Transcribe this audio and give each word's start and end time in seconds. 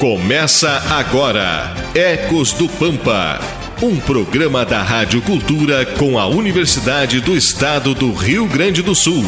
Começa 0.00 0.82
agora 0.88 1.74
Ecos 1.94 2.54
do 2.54 2.66
Pampa, 2.66 3.38
um 3.82 4.00
programa 4.00 4.64
da 4.64 4.82
Rádio 4.82 5.20
Cultura 5.20 5.84
com 5.84 6.18
a 6.18 6.26
Universidade 6.26 7.20
do 7.20 7.36
Estado 7.36 7.94
do 7.94 8.10
Rio 8.14 8.46
Grande 8.46 8.80
do 8.80 8.94
Sul. 8.94 9.22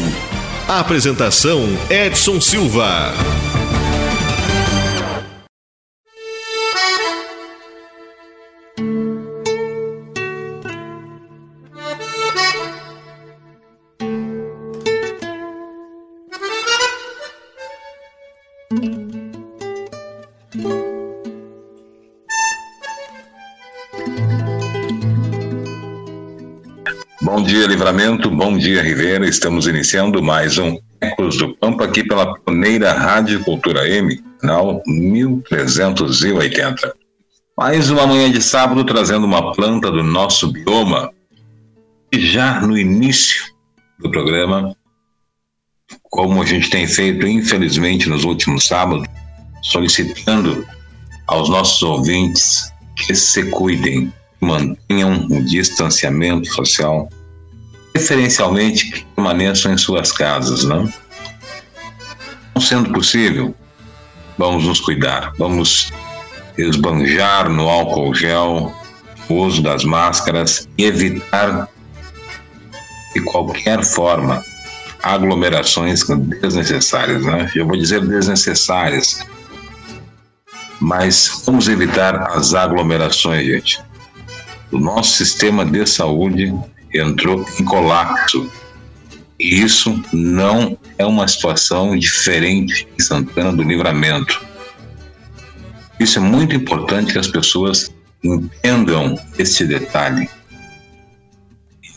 A 0.67 0.79
apresentação 0.79 1.61
Edson 1.91 2.41
Silva. 2.41 3.13
Livramento, 27.83 28.31
bom 28.31 28.57
dia 28.57 28.81
Rivera. 28.81 29.27
Estamos 29.27 29.67
iniciando 29.67 30.23
mais 30.23 30.57
um 30.57 30.79
Ecos 31.01 31.35
do 31.35 31.53
Pampa 31.57 31.83
aqui 31.83 32.01
pela 32.01 32.33
pioneira 32.39 32.93
Rádio 32.93 33.43
Cultura 33.43 33.85
M, 33.89 34.23
canal 34.39 34.81
1380. 34.87 36.95
Mais 37.57 37.89
uma 37.89 38.07
manhã 38.07 38.31
de 38.31 38.41
sábado 38.41 38.85
trazendo 38.85 39.25
uma 39.25 39.51
planta 39.51 39.91
do 39.91 40.01
nosso 40.01 40.49
bioma. 40.49 41.11
E 42.09 42.25
já 42.25 42.61
no 42.61 42.77
início 42.77 43.43
do 43.99 44.09
programa, 44.09 44.73
como 46.03 46.41
a 46.41 46.45
gente 46.45 46.69
tem 46.69 46.87
feito 46.87 47.27
infelizmente 47.27 48.07
nos 48.07 48.23
últimos 48.23 48.65
sábados, 48.65 49.05
solicitando 49.61 50.65
aos 51.27 51.49
nossos 51.49 51.83
ouvintes 51.83 52.71
que 52.95 53.13
se 53.13 53.49
cuidem, 53.49 54.09
mantenham 54.39 55.27
o 55.29 55.43
distanciamento 55.43 56.47
social 56.47 57.09
preferencialmente 57.93 58.91
que 58.91 59.05
permaneçam 59.15 59.71
em 59.71 59.77
suas 59.77 60.11
casas, 60.11 60.63
não? 60.63 60.91
Não 62.55 62.61
sendo 62.61 62.91
possível, 62.91 63.55
vamos 64.37 64.65
nos 64.65 64.79
cuidar, 64.79 65.31
vamos 65.37 65.93
esbanjar 66.57 67.49
no 67.49 67.69
álcool 67.69 68.13
gel, 68.15 68.73
o 69.29 69.33
uso 69.35 69.61
das 69.61 69.83
máscaras 69.83 70.67
e 70.77 70.85
evitar 70.85 71.69
de 73.13 73.21
qualquer 73.21 73.83
forma 73.83 74.43
aglomerações 75.01 76.03
desnecessárias, 76.41 77.23
né? 77.23 77.51
Eu 77.55 77.67
vou 77.67 77.77
dizer 77.77 78.05
desnecessárias, 78.05 79.19
mas 80.79 81.43
vamos 81.45 81.67
evitar 81.67 82.31
as 82.31 82.53
aglomerações, 82.53 83.45
gente. 83.45 83.81
O 84.71 84.79
nosso 84.79 85.11
sistema 85.17 85.63
de 85.63 85.85
saúde 85.85 86.53
entrou 86.93 87.45
em 87.59 87.63
colapso. 87.63 88.49
E 89.39 89.61
isso 89.61 90.01
não 90.13 90.77
é 90.97 91.05
uma 91.05 91.27
situação 91.27 91.97
diferente 91.97 92.87
em 92.97 93.01
Santana 93.01 93.51
do 93.51 93.63
Livramento. 93.63 94.41
Isso 95.99 96.19
é 96.19 96.21
muito 96.21 96.55
importante 96.55 97.13
que 97.13 97.19
as 97.19 97.27
pessoas 97.27 97.91
entendam 98.23 99.19
esse 99.37 99.65
detalhe. 99.65 100.29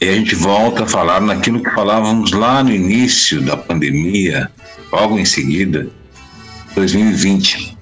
E 0.00 0.08
a 0.08 0.12
gente 0.12 0.34
volta 0.34 0.84
a 0.84 0.86
falar 0.86 1.20
naquilo 1.20 1.62
que 1.62 1.70
falávamos 1.70 2.32
lá 2.32 2.62
no 2.62 2.70
início 2.70 3.40
da 3.40 3.56
pandemia, 3.56 4.50
logo 4.92 5.18
em 5.18 5.24
seguida, 5.24 5.88
2020. 6.74 7.76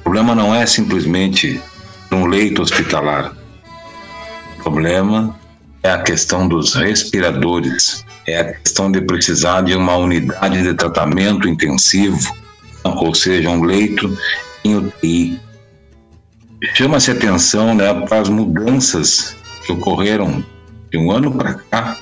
O 0.00 0.02
problema 0.02 0.34
não 0.34 0.54
é 0.54 0.66
simplesmente 0.66 1.60
um 2.12 2.26
leito 2.26 2.60
hospitalar. 2.60 3.34
O 4.58 4.62
problema 4.62 5.38
é 5.82 5.90
a 5.90 6.02
questão 6.02 6.48
dos 6.48 6.74
respiradores, 6.74 8.04
é 8.26 8.40
a 8.40 8.52
questão 8.52 8.90
de 8.90 9.00
precisar 9.00 9.62
de 9.62 9.74
uma 9.74 9.96
unidade 9.96 10.62
de 10.62 10.74
tratamento 10.74 11.48
intensivo, 11.48 12.36
ou 12.84 13.14
seja, 13.14 13.50
um 13.50 13.62
leito 13.62 14.16
em 14.64 14.76
UTI. 14.76 15.40
Chama-se 16.74 17.10
atenção 17.10 17.74
né, 17.74 17.94
para 18.06 18.20
as 18.20 18.28
mudanças 18.28 19.36
que 19.64 19.72
ocorreram 19.72 20.44
de 20.90 20.98
um 20.98 21.10
ano 21.10 21.32
para 21.32 21.54
cá, 21.54 21.96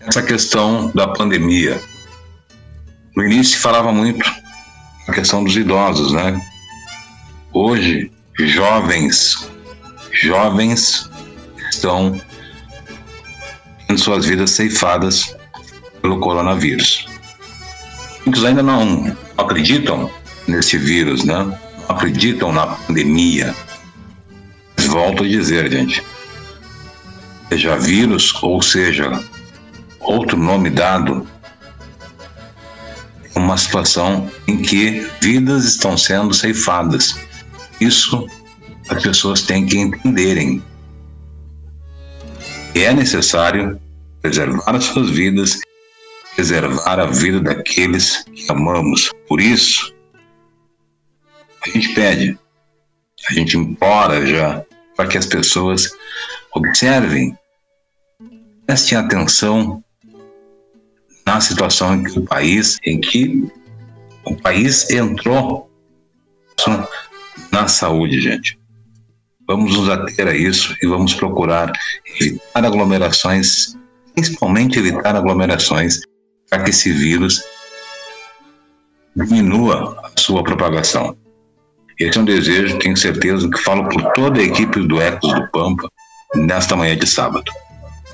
essa 0.00 0.22
questão 0.22 0.90
da 0.94 1.08
pandemia. 1.08 1.80
No 3.14 3.24
início 3.24 3.56
se 3.56 3.58
falava 3.58 3.92
muito 3.92 4.24
a 5.06 5.12
questão 5.12 5.42
dos 5.42 5.56
idosos, 5.56 6.12
né? 6.12 6.40
Hoje, 7.52 8.10
jovens, 8.38 9.48
jovens 10.12 11.10
estão 11.70 12.18
tendo 13.88 14.00
suas 14.00 14.26
vidas 14.26 14.50
ceifadas 14.50 15.34
pelo 16.02 16.20
coronavírus. 16.20 17.06
Muitos 18.24 18.44
ainda 18.44 18.62
não 18.62 19.16
acreditam 19.36 20.10
nesse 20.46 20.76
vírus, 20.76 21.24
né? 21.24 21.38
Não 21.38 21.96
acreditam 21.96 22.52
na 22.52 22.66
pandemia. 22.66 23.54
Mas 24.76 24.86
volto 24.86 25.24
a 25.24 25.28
dizer, 25.28 25.72
gente, 25.72 26.02
seja 27.48 27.78
vírus 27.78 28.34
ou 28.42 28.60
seja 28.62 29.24
outro 29.98 30.36
nome 30.38 30.68
dado, 30.68 31.26
é 33.34 33.38
uma 33.38 33.56
situação 33.56 34.30
em 34.46 34.60
que 34.60 35.08
vidas 35.20 35.64
estão 35.64 35.96
sendo 35.96 36.34
ceifadas. 36.34 37.18
Isso 37.80 38.26
as 38.88 39.02
pessoas 39.02 39.42
têm 39.42 39.66
que 39.66 39.78
entenderem 39.78 40.62
é 42.84 42.92
necessário 42.92 43.80
preservar 44.20 44.74
as 44.74 44.84
suas 44.84 45.10
vidas, 45.10 45.60
preservar 46.34 47.00
a 47.00 47.06
vida 47.06 47.40
daqueles 47.40 48.24
que 48.24 48.50
amamos. 48.50 49.10
Por 49.26 49.40
isso, 49.40 49.94
a 51.64 51.70
gente 51.70 51.94
pede, 51.94 52.38
a 53.28 53.32
gente 53.32 53.56
implora 53.56 54.26
já 54.26 54.64
para 54.96 55.08
que 55.08 55.18
as 55.18 55.26
pessoas 55.26 55.90
observem, 56.54 57.36
prestem 58.66 58.98
atenção 58.98 59.82
na 61.26 61.40
situação 61.40 61.94
em 61.94 62.04
que 62.04 62.18
o 62.18 62.24
país, 62.24 62.78
em 62.84 63.00
que 63.00 63.48
o 64.24 64.34
país 64.36 64.90
entrou 64.90 65.70
na 67.52 67.68
saúde, 67.68 68.20
gente. 68.20 68.57
Vamos 69.48 69.74
nos 69.74 69.88
ater 69.88 70.28
a 70.28 70.34
isso 70.34 70.76
e 70.82 70.86
vamos 70.86 71.14
procurar 71.14 71.72
evitar 72.20 72.66
aglomerações, 72.66 73.74
principalmente 74.14 74.78
evitar 74.78 75.16
aglomerações, 75.16 76.00
para 76.50 76.64
que 76.64 76.70
esse 76.70 76.92
vírus 76.92 77.42
diminua 79.16 79.98
a 80.04 80.20
sua 80.20 80.44
propagação. 80.44 81.16
Esse 81.98 82.18
é 82.18 82.20
um 82.20 82.26
desejo, 82.26 82.78
tenho 82.78 82.94
certeza 82.94 83.48
que 83.48 83.58
falo 83.62 83.88
por 83.88 84.02
toda 84.12 84.38
a 84.38 84.44
equipe 84.44 84.86
do 84.86 85.00
Ecos 85.00 85.32
do 85.32 85.48
Pampa 85.48 85.88
nesta 86.34 86.76
manhã 86.76 86.94
de 86.94 87.06
sábado. 87.06 87.50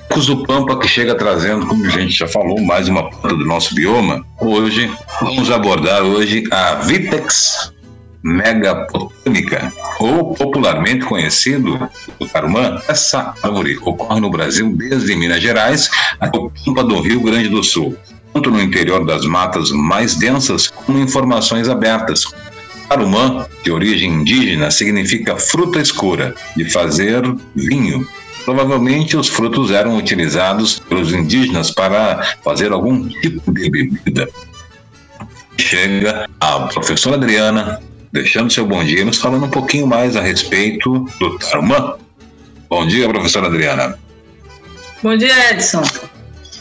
Ecos 0.09 0.27
do 0.27 0.41
Pampa 0.45 0.79
que 0.79 0.87
chega 0.87 1.15
trazendo, 1.15 1.67
como 1.67 1.85
a 1.85 1.89
gente 1.89 2.17
já 2.17 2.29
falou, 2.29 2.61
mais 2.61 2.87
uma 2.87 3.09
planta 3.09 3.35
do 3.35 3.45
nosso 3.45 3.75
bioma. 3.75 4.25
Hoje 4.39 4.89
vamos 5.21 5.51
abordar 5.51 6.01
hoje 6.01 6.45
a 6.49 6.75
Vitex 6.75 7.74
megapotâmica, 8.25 9.71
ou 9.99 10.33
popularmente 10.33 11.05
conhecido 11.05 11.87
o 12.19 12.27
carumã. 12.27 12.81
Essa 12.87 13.35
árvore 13.43 13.77
ocorre 13.83 14.19
no 14.19 14.31
Brasil 14.31 14.75
desde 14.75 15.15
Minas 15.15 15.43
Gerais 15.43 15.91
até 16.19 16.35
o 16.39 16.49
Pampa 16.49 16.83
do 16.83 16.99
Rio 17.01 17.21
Grande 17.21 17.49
do 17.49 17.63
Sul, 17.63 17.95
tanto 18.33 18.49
no 18.49 18.59
interior 18.59 19.05
das 19.05 19.25
matas 19.25 19.69
mais 19.69 20.15
densas 20.15 20.69
como 20.69 20.97
em 20.97 21.07
formações 21.07 21.69
abertas. 21.69 22.25
Carumã, 22.89 23.45
de 23.63 23.71
origem 23.71 24.11
indígena, 24.11 24.71
significa 24.71 25.37
fruta 25.37 25.79
escura, 25.79 26.33
de 26.57 26.65
fazer 26.65 27.21
vinho. 27.55 28.07
Provavelmente 28.43 29.15
os 29.15 29.27
frutos 29.27 29.69
eram 29.69 29.97
utilizados 29.97 30.79
pelos 30.79 31.13
indígenas 31.13 31.69
para 31.69 32.37
fazer 32.43 32.71
algum 32.71 33.07
tipo 33.07 33.51
de 33.51 33.69
bebida. 33.69 34.27
Chega 35.57 36.27
a 36.39 36.59
professora 36.61 37.15
Adriana 37.15 37.79
deixando 38.11 38.51
seu 38.51 38.65
bom 38.65 38.83
dia, 38.83 39.03
nos 39.05 39.17
falando 39.17 39.45
um 39.45 39.49
pouquinho 39.49 39.87
mais 39.87 40.15
a 40.15 40.21
respeito 40.21 41.07
do 41.19 41.37
Tarumã. 41.37 41.95
Bom 42.69 42.85
dia, 42.87 43.07
professora 43.07 43.47
Adriana. 43.47 43.97
Bom 45.01 45.15
dia, 45.15 45.51
Edson. 45.51 45.83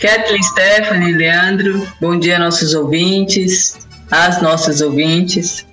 Kathleen, 0.00 0.42
Stephanie, 0.42 1.12
Leandro, 1.12 1.86
bom 2.00 2.18
dia, 2.18 2.38
nossos 2.38 2.74
ouvintes, 2.74 3.76
as 4.10 4.42
nossas 4.42 4.80
ouvintes. 4.80 5.64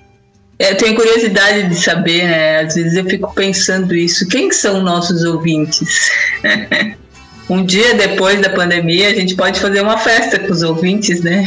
É, 0.58 0.72
eu 0.72 0.78
tenho 0.78 0.96
curiosidade 0.96 1.70
de 1.70 1.76
saber, 1.76 2.24
né? 2.24 2.60
Às 2.60 2.76
vezes 2.76 2.96
eu 2.96 3.04
fico 3.06 3.34
pensando 3.34 3.96
isso. 3.96 4.28
Quem 4.28 4.52
são 4.52 4.82
nossos 4.82 5.24
ouvintes? 5.24 6.12
um 7.50 7.66
dia 7.66 7.96
depois 7.96 8.40
da 8.40 8.50
pandemia, 8.52 9.10
a 9.10 9.14
gente 9.14 9.36
pode 9.36 9.60
fazer 9.60 9.82
uma 9.82 9.98
festa 9.98 10.38
com 10.38 10.52
os 10.52 10.62
ouvintes, 10.62 11.22
né? 11.22 11.44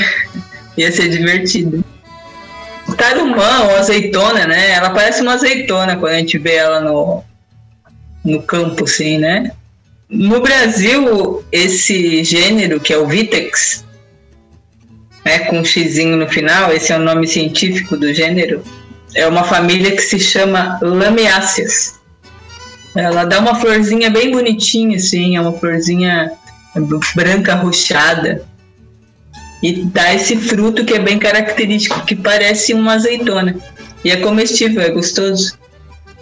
Ia 0.77 0.91
ser 0.91 1.09
divertido. 1.09 1.85
Tarumã 2.93 3.65
ou 3.65 3.77
azeitona, 3.77 4.47
né? 4.47 4.73
Ela 4.73 4.91
parece 4.91 5.23
uma 5.23 5.35
azeitona 5.35 5.97
quando 5.97 6.13
a 6.13 6.19
gente 6.19 6.39
vê 6.39 6.55
ela 6.55 6.81
no, 6.81 7.23
no 8.25 8.43
campo, 8.43 8.85
assim, 8.85 9.19
né? 9.19 9.53
No 10.09 10.41
Brasil, 10.41 11.43
esse 11.51 12.23
gênero, 12.23 12.79
que 12.79 12.93
é 12.93 12.99
o 12.99 13.07
Vitex, 13.07 13.85
né, 15.25 15.41
com 15.41 15.61
um 15.61 15.65
xizinho 15.65 16.17
no 16.17 16.29
final, 16.29 16.73
esse 16.73 16.93
é 16.93 16.97
o 16.97 17.03
nome 17.03 17.27
científico 17.27 17.97
do 17.97 18.13
gênero, 18.13 18.63
é 19.15 19.27
uma 19.27 19.45
família 19.45 19.93
que 19.93 20.03
se 20.03 20.21
chama 20.21 20.79
Lameáceas. 20.83 21.99
Ela 22.95 23.25
dá 23.25 23.41
uma 23.41 23.57
florzinha 23.61 24.11
bem 24.11 24.31
bonitinha, 24.31 24.97
assim, 24.97 25.37
é 25.37 25.41
uma 25.41 25.53
florzinha 25.53 26.31
branca 27.15 27.55
roxada. 27.55 28.45
E 29.65 29.83
dá 29.83 30.13
esse 30.13 30.37
fruto 30.37 30.85
que 30.85 30.93
é 30.93 30.99
bem 30.99 31.19
característico, 31.19 32.05
que 32.05 32.15
parece 32.15 32.75
uma 32.75 32.93
azeitona. 32.93 33.57
E 34.05 34.11
é 34.11 34.17
comestível, 34.17 34.83
é 34.83 34.91
gostoso. 34.91 35.59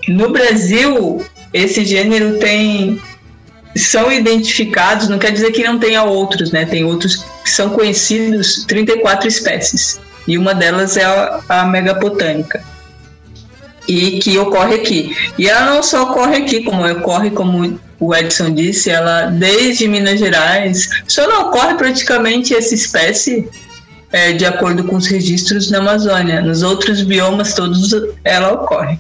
No 0.06 0.30
Brasil, 0.30 1.20
esse 1.52 1.84
gênero 1.84 2.38
tem 2.38 3.02
são 3.74 4.12
identificados, 4.12 5.08
não 5.08 5.18
quer 5.18 5.32
dizer 5.32 5.50
que 5.50 5.64
não 5.64 5.76
tenha 5.76 6.04
outros, 6.04 6.52
né? 6.52 6.64
Tem 6.66 6.84
outros 6.84 7.16
que 7.42 7.50
são 7.50 7.70
conhecidos, 7.70 8.64
34 8.64 9.26
espécies. 9.26 10.00
E 10.28 10.38
uma 10.38 10.54
delas 10.54 10.96
é 10.96 11.02
a, 11.04 11.40
a 11.48 11.64
megapotânica 11.64 12.62
e 13.88 14.18
que 14.18 14.38
ocorre 14.38 14.76
aqui. 14.76 15.16
E 15.38 15.48
ela 15.48 15.74
não 15.74 15.82
só 15.82 16.04
ocorre 16.04 16.36
aqui, 16.36 16.62
como 16.62 16.86
ocorre, 16.86 17.30
como 17.30 17.78
o 17.98 18.14
Edson 18.14 18.52
disse, 18.52 18.90
ela 18.90 19.26
desde 19.26 19.86
Minas 19.86 20.18
Gerais, 20.18 20.88
só 21.06 21.26
não 21.28 21.48
ocorre 21.48 21.74
praticamente 21.74 22.54
essa 22.54 22.74
espécie 22.74 23.48
é, 24.10 24.32
de 24.32 24.44
acordo 24.44 24.84
com 24.84 24.96
os 24.96 25.06
registros 25.06 25.70
na 25.70 25.78
Amazônia. 25.78 26.40
Nos 26.40 26.62
outros 26.62 27.02
biomas 27.02 27.54
todos 27.54 27.90
ela 28.24 28.52
ocorre. 28.52 28.98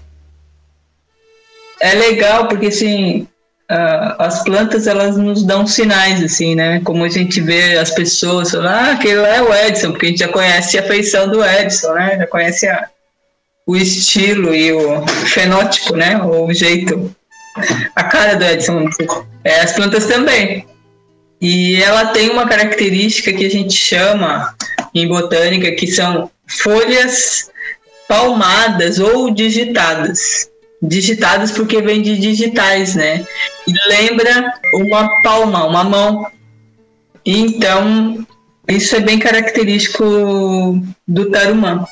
É 1.80 1.94
legal 1.94 2.48
porque 2.48 2.66
assim 2.66 3.26
Uh, 3.70 4.12
as 4.18 4.44
plantas 4.44 4.86
elas 4.86 5.16
nos 5.16 5.44
dão 5.44 5.66
sinais 5.66 6.22
assim, 6.22 6.54
né? 6.54 6.82
Como 6.84 7.04
a 7.04 7.08
gente 7.08 7.40
vê 7.40 7.78
as 7.78 7.90
pessoas 7.90 8.50
falando, 8.50 8.68
ah, 8.68 8.92
aquele 8.92 9.14
lá 9.14 9.36
é 9.36 9.40
o 9.40 9.54
Edson, 9.54 9.92
porque 9.92 10.06
a 10.06 10.08
gente 10.10 10.18
já 10.18 10.28
conhece 10.28 10.78
a 10.78 10.82
feição 10.82 11.26
do 11.30 11.42
Edson, 11.42 11.94
né? 11.94 12.18
Já 12.18 12.26
conhece 12.26 12.68
a, 12.68 12.86
o 13.66 13.76
estilo 13.76 14.54
e 14.54 14.72
o 14.72 15.06
fenótipo, 15.06 15.96
né? 15.96 16.20
O 16.22 16.52
jeito, 16.52 17.14
a 17.94 18.04
cara 18.04 18.34
do 18.34 18.44
Edson. 18.44 18.88
É, 19.44 19.60
as 19.60 19.72
plantas 19.72 20.06
também. 20.06 20.66
E 21.40 21.82
ela 21.82 22.06
tem 22.06 22.30
uma 22.30 22.48
característica 22.48 23.32
que 23.32 23.44
a 23.44 23.50
gente 23.50 23.74
chama 23.74 24.54
em 24.94 25.08
botânica 25.08 25.72
que 25.72 25.86
são 25.86 26.30
folhas 26.46 27.50
palmadas 28.08 28.98
ou 28.98 29.32
digitadas. 29.32 30.50
Digitadas 30.80 31.50
porque 31.52 31.80
vem 31.80 32.02
de 32.02 32.16
digitais, 32.18 32.94
né? 32.94 33.24
E 33.66 33.72
lembra 33.88 34.52
uma 34.74 35.22
palma, 35.22 35.64
uma 35.66 35.84
mão. 35.84 36.26
Então, 37.24 38.26
isso 38.68 38.94
é 38.96 39.00
bem 39.00 39.18
característico 39.18 40.80
do 41.06 41.30
tarumã. 41.30 41.84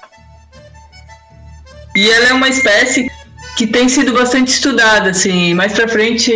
E 1.94 2.08
ela 2.10 2.28
é 2.28 2.32
uma 2.32 2.48
espécie 2.48 3.10
que 3.56 3.66
tem 3.66 3.88
sido 3.88 4.12
bastante 4.12 4.52
estudada, 4.52 5.10
assim, 5.10 5.52
mais 5.54 5.72
para 5.72 5.88
frente, 5.88 6.32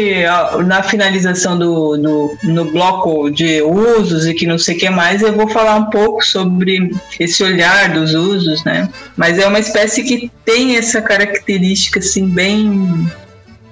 na 0.66 0.82
finalização 0.82 1.58
do, 1.58 1.96
do 1.96 2.38
no 2.42 2.64
bloco 2.66 3.30
de 3.30 3.62
usos 3.62 4.26
e 4.26 4.34
que 4.34 4.46
não 4.46 4.58
sei 4.58 4.76
o 4.76 4.78
que 4.78 4.90
mais, 4.90 5.22
eu 5.22 5.32
vou 5.32 5.48
falar 5.48 5.76
um 5.76 5.86
pouco 5.86 6.24
sobre 6.24 6.90
esse 7.18 7.42
olhar 7.42 7.92
dos 7.92 8.12
usos, 8.14 8.62
né? 8.64 8.88
Mas 9.16 9.38
é 9.38 9.46
uma 9.46 9.58
espécie 9.58 10.02
que 10.02 10.30
tem 10.44 10.76
essa 10.76 11.00
característica, 11.00 11.98
assim, 11.98 12.28
bem 12.28 13.08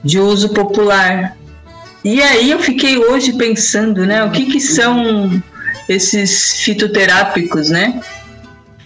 de 0.03 0.19
uso 0.19 0.51
popular. 0.51 1.37
E 2.05 2.23
aí 2.23 2.51
eu 2.51 2.59
fiquei 2.59 2.97
hoje 2.99 3.35
pensando, 3.35 4.07
né, 4.07 4.25
o 4.25 4.31
que 4.31 4.47
que 4.47 4.61
são 4.61 5.43
esses 5.89 6.61
fitoterápicos, 6.61 7.69
né? 7.69 8.01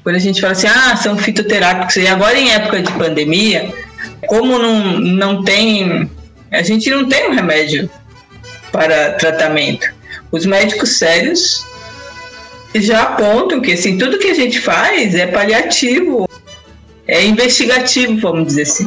Quando 0.06 0.14
a 0.14 0.20
gente 0.20 0.40
fala 0.40 0.52
assim, 0.52 0.68
ah, 0.68 0.94
são 0.94 1.18
fitoterápicos, 1.18 1.96
e 1.96 2.06
agora 2.06 2.38
em 2.38 2.52
época 2.52 2.80
de 2.80 2.92
pandemia, 2.92 3.74
como 4.28 4.56
não, 4.56 5.00
não 5.00 5.42
tem. 5.42 6.08
A 6.48 6.62
gente 6.62 6.88
não 6.90 7.08
tem 7.08 7.28
um 7.28 7.34
remédio 7.34 7.90
para 8.70 9.14
tratamento. 9.14 9.92
Os 10.30 10.46
médicos 10.46 10.90
sérios 10.90 11.66
já 12.72 13.02
apontam 13.02 13.60
que 13.60 13.72
assim, 13.72 13.98
tudo 13.98 14.20
que 14.20 14.28
a 14.28 14.34
gente 14.34 14.60
faz 14.60 15.12
é 15.16 15.26
paliativo, 15.26 16.28
é 17.08 17.24
investigativo, 17.24 18.16
vamos 18.20 18.46
dizer 18.46 18.62
assim. 18.62 18.84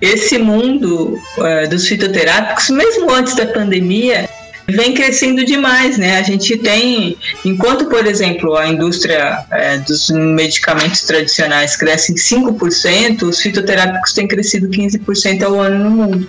Esse 0.00 0.36
mundo 0.36 1.16
uh, 1.38 1.68
dos 1.70 1.86
fitoterápicos, 1.86 2.70
mesmo 2.70 3.08
antes 3.12 3.36
da 3.36 3.46
pandemia, 3.46 4.28
vem 4.70 4.92
crescendo 4.92 5.44
demais, 5.44 5.96
né? 5.96 6.18
A 6.18 6.22
gente 6.22 6.56
tem, 6.58 7.16
enquanto, 7.44 7.86
por 7.86 8.06
exemplo, 8.06 8.56
a 8.56 8.68
indústria 8.68 9.44
é, 9.50 9.78
dos 9.78 10.10
medicamentos 10.10 11.02
tradicionais 11.02 11.76
cresce 11.76 12.12
em 12.12 12.16
5%, 12.16 13.22
os 13.22 13.40
fitoterápicos 13.40 14.12
têm 14.12 14.28
crescido 14.28 14.68
15% 14.68 15.42
ao 15.42 15.58
ano 15.58 15.84
no 15.84 15.90
mundo. 15.90 16.28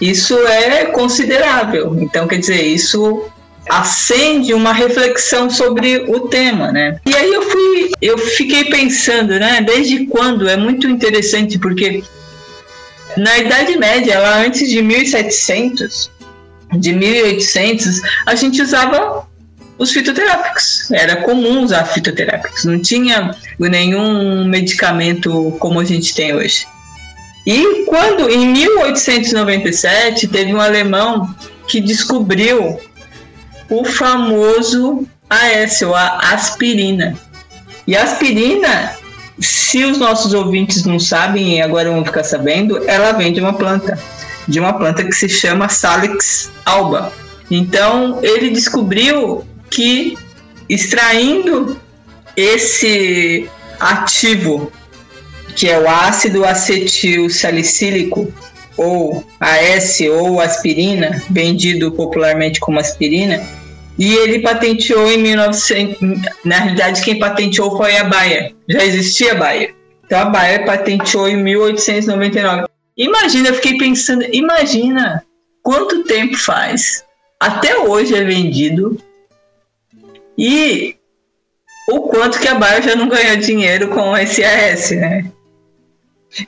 Isso 0.00 0.36
é 0.46 0.84
considerável. 0.86 1.96
Então, 2.00 2.28
quer 2.28 2.38
dizer, 2.38 2.62
isso 2.62 3.24
acende 3.68 4.54
uma 4.54 4.72
reflexão 4.72 5.50
sobre 5.50 6.04
o 6.08 6.20
tema, 6.28 6.70
né? 6.70 7.00
E 7.06 7.14
aí 7.14 7.32
eu 7.32 7.42
fui, 7.42 7.90
eu 8.00 8.18
fiquei 8.18 8.64
pensando, 8.66 9.38
né? 9.38 9.60
Desde 9.62 10.06
quando 10.06 10.48
é 10.48 10.56
muito 10.56 10.86
interessante 10.86 11.58
porque 11.58 12.02
na 13.16 13.38
Idade 13.38 13.76
Média, 13.76 14.18
lá 14.18 14.40
antes 14.40 14.68
de 14.68 14.80
1700, 14.80 16.10
de 16.76 16.92
1800, 16.92 18.00
a 18.26 18.34
gente 18.34 18.60
usava 18.60 19.26
os 19.78 19.92
fitoterápicos. 19.92 20.90
Era 20.90 21.16
comum 21.16 21.62
usar 21.62 21.84
fitoterápicos. 21.84 22.64
Não 22.64 22.78
tinha 22.80 23.34
nenhum 23.58 24.44
medicamento 24.44 25.56
como 25.58 25.80
a 25.80 25.84
gente 25.84 26.14
tem 26.14 26.34
hoje. 26.34 26.66
E 27.46 27.84
quando, 27.86 28.28
em 28.28 28.48
1897, 28.48 30.28
teve 30.28 30.52
um 30.52 30.60
alemão 30.60 31.34
que 31.66 31.80
descobriu 31.80 32.78
o 33.70 33.84
famoso 33.84 35.06
AS, 35.30 35.80
ou 35.82 35.94
a 35.94 36.18
aspirina. 36.32 37.16
E 37.86 37.96
a 37.96 38.02
aspirina, 38.02 38.92
se 39.38 39.84
os 39.84 39.96
nossos 39.98 40.34
ouvintes 40.34 40.84
não 40.84 40.98
sabem, 40.98 41.56
e 41.56 41.62
agora 41.62 41.90
vão 41.90 42.04
ficar 42.04 42.24
sabendo, 42.24 42.86
ela 42.86 43.12
vem 43.12 43.32
de 43.32 43.40
uma 43.40 43.54
planta 43.54 43.98
de 44.48 44.58
uma 44.58 44.72
planta 44.72 45.04
que 45.04 45.12
se 45.12 45.28
chama 45.28 45.68
Salix 45.68 46.50
alba. 46.64 47.12
Então 47.50 48.18
ele 48.22 48.50
descobriu 48.50 49.44
que 49.70 50.16
extraindo 50.68 51.78
esse 52.36 53.48
ativo, 53.78 54.72
que 55.54 55.68
é 55.68 55.78
o 55.78 55.88
ácido 55.88 56.44
acetil 56.44 57.28
salicílico, 57.28 58.32
ou 58.76 59.24
AS 59.40 60.00
ou 60.02 60.40
aspirina, 60.40 61.22
vendido 61.28 61.90
popularmente 61.92 62.60
como 62.60 62.78
aspirina, 62.78 63.42
e 63.98 64.14
ele 64.14 64.38
patenteou 64.38 65.10
em 65.10 65.18
1900. 65.18 65.98
Na 66.44 66.58
realidade, 66.60 67.02
quem 67.02 67.18
patenteou 67.18 67.76
foi 67.76 67.96
a 67.96 68.04
Bayer. 68.04 68.54
Já 68.68 68.84
existia 68.84 69.32
a 69.32 69.34
Bayer. 69.34 69.74
Então 70.06 70.20
a 70.20 70.26
Bayer 70.26 70.64
patenteou 70.64 71.28
em 71.28 71.36
1899. 71.36 72.68
Imagina, 72.98 73.48
eu 73.50 73.54
fiquei 73.54 73.78
pensando, 73.78 74.24
imagina 74.32 75.24
quanto 75.62 76.02
tempo 76.02 76.36
faz. 76.36 77.04
Até 77.38 77.78
hoje 77.78 78.14
é 78.14 78.24
vendido. 78.24 79.00
E 80.36 80.96
o 81.88 82.02
quanto 82.02 82.40
que 82.40 82.48
a 82.48 82.54
Bayer 82.54 82.82
já 82.82 82.96
não 82.96 83.08
ganhou 83.08 83.36
dinheiro 83.36 83.88
com 83.88 84.12
o 84.12 84.16
SAS, 84.16 84.90
né? 84.90 85.24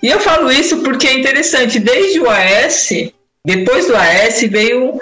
E 0.02 0.08
eu 0.08 0.20
falo 0.20 0.50
isso 0.50 0.82
porque 0.82 1.06
é 1.06 1.18
interessante, 1.18 1.78
desde 1.78 2.20
o 2.20 2.28
AS, 2.28 2.90
depois 3.44 3.86
do 3.86 3.96
AS 3.96 4.42
veio 4.42 5.00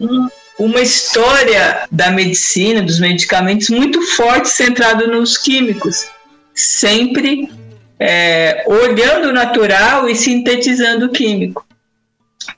um, 0.00 0.28
uma 0.58 0.80
história 0.80 1.86
da 1.90 2.10
medicina, 2.10 2.80
dos 2.80 2.98
medicamentos 3.00 3.68
muito 3.68 4.00
forte 4.16 4.48
centrado 4.48 5.06
nos 5.08 5.36
químicos, 5.36 6.06
sempre 6.54 7.50
é, 7.98 8.64
olhando 8.66 9.28
o 9.28 9.32
natural 9.32 10.08
e 10.08 10.14
sintetizando 10.14 11.06
o 11.06 11.10
químico. 11.10 11.66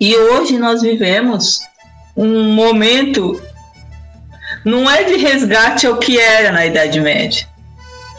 E 0.01 0.15
hoje 0.17 0.59
nós 0.59 0.83
vivemos 0.83 1.61
um 2.17 2.53
momento, 2.53 3.41
não 4.65 4.91
é 4.91 5.05
de 5.05 5.17
resgate 5.17 5.87
ao 5.87 5.99
que 5.99 6.19
era 6.19 6.51
na 6.51 6.67
Idade 6.67 7.01
Média. 7.01 7.47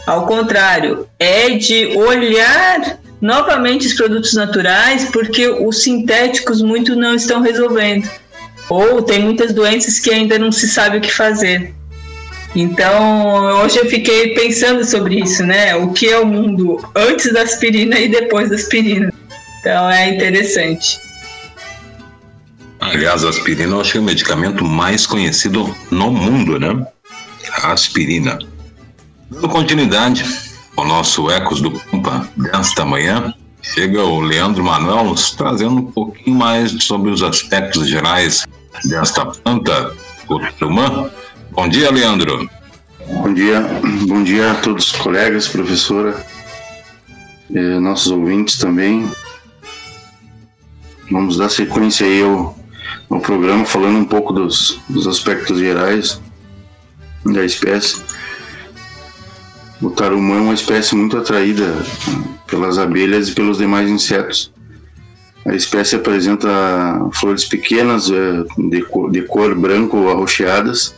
Ao 0.05 0.25
contrário, 0.25 1.07
é 1.19 1.49
de 1.49 1.97
olhar 1.97 2.99
novamente 3.19 3.87
os 3.87 3.93
produtos 3.93 4.33
naturais, 4.33 5.09
porque 5.11 5.47
os 5.47 5.83
sintéticos 5.83 6.61
muito 6.61 6.95
não 6.95 7.13
estão 7.13 7.41
resolvendo. 7.41 8.09
Ou 8.69 9.01
tem 9.01 9.19
muitas 9.19 9.53
doenças 9.53 9.99
que 9.99 10.09
ainda 10.09 10.37
não 10.37 10.51
se 10.51 10.67
sabe 10.67 10.97
o 10.97 11.01
que 11.01 11.11
fazer. 11.11 11.73
Então, 12.59 13.61
hoje 13.61 13.77
eu 13.77 13.85
fiquei 13.85 14.33
pensando 14.33 14.83
sobre 14.83 15.19
isso, 15.19 15.45
né? 15.45 15.75
O 15.75 15.93
que 15.93 16.09
é 16.09 16.17
o 16.17 16.25
mundo 16.25 16.83
antes 16.95 17.31
da 17.31 17.43
aspirina 17.43 17.99
e 17.99 18.07
depois 18.07 18.49
da 18.49 18.55
aspirina. 18.55 19.13
Então, 19.59 19.87
é 19.87 20.09
interessante. 20.09 20.99
Aliás, 22.79 23.23
a 23.23 23.29
aspirina 23.29 23.75
eu 23.75 23.81
é 23.81 23.99
o 23.99 24.01
medicamento 24.01 24.65
mais 24.65 25.05
conhecido 25.05 25.71
no 25.91 26.09
mundo, 26.09 26.59
né? 26.59 26.83
A 27.61 27.73
aspirina. 27.73 28.39
Dando 29.29 29.49
continuidade 29.49 30.25
ao 30.75 30.83
nosso 30.83 31.29
Ecos 31.29 31.61
do 31.61 31.69
Pampa 31.69 32.27
desta 32.35 32.83
manhã, 32.83 33.35
chega 33.61 34.03
o 34.03 34.19
Leandro 34.19 34.63
Manuel 34.63 35.03
nos 35.03 35.29
trazendo 35.29 35.75
um 35.75 35.91
pouquinho 35.91 36.35
mais 36.35 36.71
sobre 36.83 37.11
os 37.11 37.21
aspectos 37.21 37.87
gerais 37.87 38.47
desta 38.83 39.27
planta 39.27 39.95
curcumã. 40.25 41.11
Bom 41.57 41.67
dia, 41.67 41.89
Leandro. 41.89 42.47
Bom 43.07 43.33
dia, 43.33 43.61
bom 44.07 44.23
dia 44.23 44.51
a 44.51 44.55
todos 44.61 44.85
os 44.85 44.91
colegas, 44.91 45.47
professora, 45.47 46.23
eh, 47.51 47.79
nossos 47.79 48.11
ouvintes 48.11 48.59
também. 48.59 49.09
Vamos 51.09 51.35
dar 51.37 51.49
sequência 51.49 52.05
aí 52.05 52.21
ao, 52.21 52.55
ao 53.09 53.19
programa 53.19 53.65
falando 53.65 53.97
um 53.97 54.05
pouco 54.05 54.33
dos, 54.33 54.79
dos 54.87 55.07
aspectos 55.07 55.57
gerais 55.57 56.21
da 57.25 57.43
espécie. 57.43 58.03
O 59.81 59.89
tarumã 59.89 60.35
é 60.35 60.41
uma 60.41 60.53
espécie 60.53 60.95
muito 60.95 61.17
atraída 61.17 61.73
pelas 62.45 62.77
abelhas 62.77 63.29
e 63.29 63.33
pelos 63.33 63.57
demais 63.57 63.89
insetos. 63.89 64.53
A 65.47 65.55
espécie 65.55 65.95
apresenta 65.95 66.49
flores 67.13 67.45
pequenas 67.45 68.11
eh, 68.11 68.43
de 68.69 68.81
cor, 68.81 69.09
de 69.09 69.21
cor 69.21 69.55
branco 69.55 70.09
arroxeadas. 70.09 70.93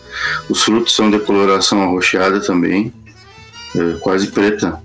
Os 0.50 0.64
frutos 0.64 0.96
são 0.96 1.12
de 1.12 1.20
coloração 1.20 1.84
arroxeada 1.84 2.42
também, 2.42 2.92
eh, 3.76 3.98
quase 4.02 4.28
preta, 4.28 4.82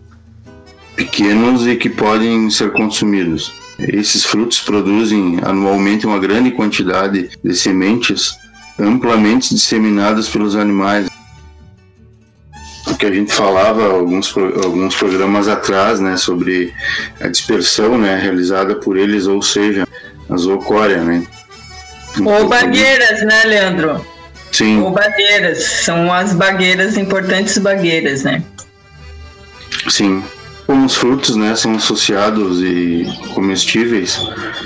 pequenos 0.94 1.66
e 1.66 1.76
que 1.76 1.88
podem 1.88 2.50
ser 2.50 2.73
consumidos. 2.73 3.54
Esses 3.78 4.25
frutos 4.25 4.61
produzem 4.61 5.38
anualmente 5.42 6.06
uma 6.06 6.18
grande 6.18 6.50
quantidade 6.50 7.30
de 7.42 7.54
sementes 7.54 8.35
amplamente 8.78 9.54
disseminadas 9.54 10.28
pelos 10.28 10.56
animais 10.56 11.09
o 12.94 12.98
que 12.98 13.06
a 13.06 13.12
gente 13.12 13.32
falava 13.32 13.84
alguns, 13.84 14.34
alguns 14.36 14.94
programas 14.94 15.48
atrás, 15.48 16.00
né, 16.00 16.16
sobre 16.16 16.72
a 17.20 17.28
dispersão, 17.28 17.98
né, 17.98 18.16
realizada 18.16 18.76
por 18.76 18.96
eles, 18.96 19.26
ou 19.26 19.42
seja, 19.42 19.86
a 20.30 20.36
zoocória, 20.36 21.02
né. 21.02 21.26
ou 22.24 22.48
bagueiras, 22.48 23.22
né, 23.22 23.42
Leandro? 23.44 24.06
Sim. 24.52 24.80
Ou 24.80 24.92
bagueiras, 24.92 25.64
são 25.64 26.12
as 26.12 26.32
bagueiras, 26.32 26.96
importantes 26.96 27.58
bagueiras, 27.58 28.22
né? 28.22 28.42
Sim. 29.88 30.22
Como 30.64 30.86
os 30.86 30.94
frutos, 30.94 31.36
né, 31.36 31.54
são 31.56 31.74
associados 31.74 32.62
e 32.62 33.04
comestíveis, 33.34 34.18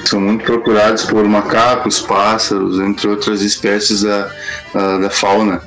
são 0.04 0.20
muito 0.20 0.44
procurados 0.44 1.04
por 1.04 1.25
macacos, 1.25 2.00
pássaros, 2.00 2.78
entre 2.78 3.08
outras 3.08 3.40
espécies 3.40 4.02
da, 4.02 4.30
da, 4.73 4.99
da 4.99 5.11
fauna. 5.11 5.61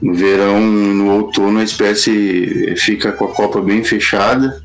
No 0.00 0.14
verão, 0.14 0.60
no 0.60 1.12
outono, 1.12 1.58
a 1.58 1.64
espécie 1.64 2.74
fica 2.76 3.10
com 3.12 3.24
a 3.24 3.32
copa 3.32 3.60
bem 3.60 3.82
fechada 3.82 4.62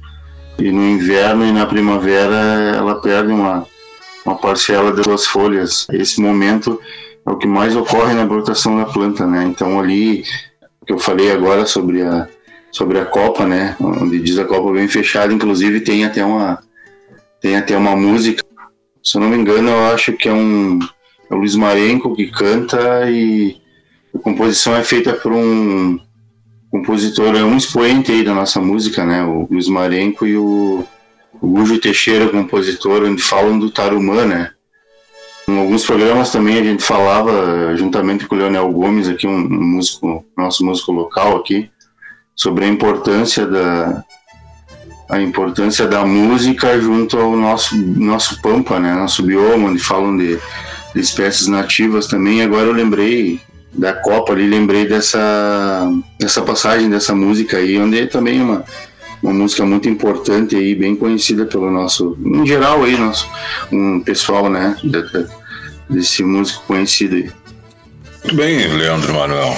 e 0.59 0.71
no 0.71 0.83
inverno 0.83 1.45
e 1.45 1.51
na 1.51 1.65
primavera 1.65 2.35
ela 2.75 3.01
perde 3.01 3.31
uma, 3.31 3.65
uma 4.25 4.35
parcela 4.35 4.91
das 4.91 5.05
suas 5.05 5.25
folhas. 5.25 5.87
Esse 5.91 6.21
momento 6.21 6.79
é 7.25 7.31
o 7.31 7.37
que 7.37 7.47
mais 7.47 7.75
ocorre 7.75 8.13
na 8.13 8.25
brotação 8.25 8.77
da 8.77 8.85
planta, 8.85 9.25
né? 9.25 9.43
Então 9.45 9.79
ali 9.79 10.23
que 10.85 10.93
eu 10.93 10.99
falei 10.99 11.31
agora 11.31 11.65
sobre 11.65 12.01
a 12.01 12.27
sobre 12.71 12.99
a 12.99 13.05
copa, 13.05 13.45
né? 13.45 13.75
Onde 13.79 14.19
diz 14.19 14.37
a 14.37 14.45
copa 14.45 14.71
bem 14.71 14.87
fechada, 14.87 15.33
inclusive 15.33 15.81
tem 15.81 16.05
até 16.05 16.23
uma 16.23 16.59
tem 17.41 17.55
até 17.55 17.77
uma 17.77 17.95
música. 17.95 18.43
Se 19.03 19.17
eu 19.17 19.21
não 19.21 19.29
me 19.29 19.37
engano, 19.37 19.69
eu 19.69 19.85
acho 19.87 20.13
que 20.13 20.29
é 20.29 20.33
um 20.33 20.79
é 21.29 21.33
o 21.33 21.37
Luiz 21.37 21.55
Marenco 21.55 22.15
que 22.15 22.27
canta 22.27 23.09
e 23.09 23.57
a 24.13 24.19
composição 24.19 24.75
é 24.75 24.83
feita 24.83 25.13
por 25.13 25.31
um 25.31 25.99
compositor, 26.69 27.35
é 27.35 27.43
um 27.43 27.57
expoente 27.57 28.11
aí 28.11 28.23
da 28.23 28.33
nossa 28.33 28.59
música, 28.59 29.05
né? 29.05 29.23
O 29.23 29.47
Luiz 29.49 29.67
Marenco 29.67 30.25
e 30.25 30.37
o, 30.37 30.83
o 31.41 31.47
Gujo 31.47 31.79
Teixeira, 31.79 32.29
compositor, 32.29 33.03
onde 33.03 33.21
falam 33.21 33.59
do 33.59 33.69
Tarumã, 33.69 34.25
né? 34.25 34.51
Em 35.47 35.59
alguns 35.59 35.85
programas 35.85 36.31
também 36.31 36.57
a 36.57 36.63
gente 36.63 36.83
falava, 36.83 37.75
juntamente 37.75 38.25
com 38.25 38.35
o 38.35 38.37
Leonel 38.37 38.71
Gomes, 38.71 39.09
aqui 39.09 39.27
um, 39.27 39.35
um 39.35 39.63
músico, 39.63 40.25
nosso 40.37 40.65
músico 40.65 40.91
local 40.91 41.37
aqui, 41.37 41.69
sobre 42.35 42.65
a 42.65 42.67
importância 42.67 43.45
da 43.45 44.03
a 45.09 45.21
importância 45.21 45.85
da 45.85 46.03
música 46.05 46.79
junto 46.79 47.19
ao 47.19 47.35
nosso 47.35 47.75
nosso 47.77 48.41
pampa, 48.41 48.79
né? 48.79 48.95
Nosso 48.95 49.21
bioma, 49.21 49.69
onde 49.69 49.79
falam 49.79 50.17
de, 50.17 50.39
de 50.95 50.99
espécies 50.99 51.47
nativas 51.47 52.07
também. 52.07 52.41
Agora 52.41 52.65
eu 52.65 52.73
lembrei 52.73 53.39
da 53.73 53.93
Copa 53.93 54.33
ali, 54.33 54.47
lembrei 54.47 54.87
dessa, 54.87 55.91
dessa 56.19 56.41
passagem 56.41 56.89
dessa 56.89 57.15
música 57.15 57.57
aí, 57.57 57.77
onde 57.77 57.99
é 57.99 58.05
também 58.05 58.41
uma, 58.41 58.63
uma 59.21 59.33
música 59.33 59.65
muito 59.65 59.89
importante 59.89 60.55
aí, 60.55 60.75
bem 60.75 60.95
conhecida 60.95 61.45
pelo 61.45 61.71
nosso, 61.71 62.17
em 62.23 62.45
geral 62.45 62.83
aí, 62.83 62.97
nosso, 62.97 63.27
um 63.71 63.99
pessoal, 63.99 64.49
né, 64.49 64.77
desse 65.89 66.23
músico 66.23 66.63
conhecido 66.65 67.15
aí. 67.15 67.31
Muito 68.23 68.35
bem, 68.35 68.67
Leandro 68.67 69.13
Manuel. 69.13 69.57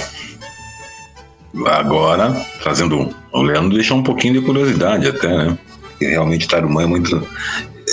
Agora, 1.66 2.34
trazendo 2.62 3.14
o 3.32 3.42
Leandro 3.42 3.74
deixou 3.74 3.96
um 3.96 4.02
pouquinho 4.02 4.34
de 4.34 4.40
curiosidade 4.40 5.06
até, 5.08 5.28
né? 5.28 5.58
Porque 5.80 6.06
realmente 6.06 6.48
Tarumã 6.48 6.82
é 6.82 6.86
muito, 6.86 7.26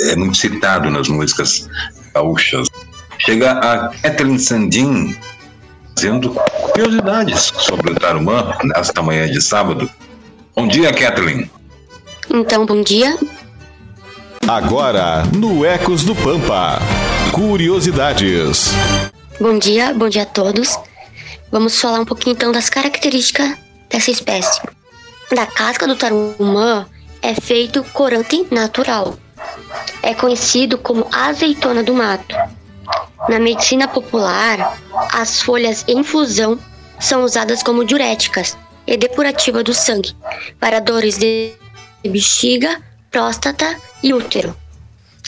é 0.10 0.16
muito 0.16 0.36
citado 0.36 0.90
nas 0.90 1.08
músicas 1.08 1.70
gaúchas. 2.14 2.68
Chega 3.20 3.52
a 3.52 3.90
Kathleen 3.90 4.38
Sandin, 4.38 5.16
trazendo 5.96 6.34
curiosidades 6.72 7.54
sobre 7.58 7.92
o 7.92 7.96
Tarumã 7.96 8.58
nesta 8.64 9.02
manhã 9.02 9.30
de 9.30 9.42
sábado. 9.42 9.90
Bom 10.56 10.68
dia, 10.68 10.94
Kathleen. 10.94 11.50
Então, 12.30 12.66
bom 12.66 12.82
dia. 12.82 13.18
Agora, 14.48 15.24
no 15.34 15.66
Ecos 15.66 16.04
do 16.04 16.16
Pampa, 16.16 16.80
curiosidades. 17.32 18.72
Bom 19.40 19.58
dia, 19.58 19.94
bom 19.94 20.10
dia 20.10 20.24
a 20.24 20.26
todos. 20.26 20.78
Vamos 21.52 21.80
falar 21.80 22.00
um 22.00 22.06
pouquinho 22.06 22.34
então 22.34 22.52
das 22.52 22.70
características 22.70 23.56
dessa 23.90 24.12
espécie. 24.12 24.62
Da 25.34 25.46
casca 25.46 25.88
do 25.88 25.96
tarumã 25.96 26.86
é 27.22 27.34
feito 27.34 27.84
corante 27.94 28.46
natural. 28.52 29.18
É 30.02 30.14
conhecido 30.14 30.78
como 30.78 31.08
azeitona 31.12 31.84
do 31.84 31.94
mato 31.94 32.36
na 33.30 33.40
medicina 33.40 33.88
popular, 33.88 34.78
as 35.14 35.42
folhas 35.42 35.86
em 35.88 36.00
infusão 36.00 36.60
são 37.00 37.24
usadas 37.24 37.64
como 37.64 37.86
diuréticas 37.86 38.58
e 38.86 38.98
depurativa 38.98 39.64
do 39.64 39.74
sangue 39.74 40.16
para 40.60 40.80
dores 40.80 41.18
de 41.18 41.54
bexiga, 42.04 42.82
próstata 43.10 43.78
e 44.02 44.14
útero. 44.14 44.56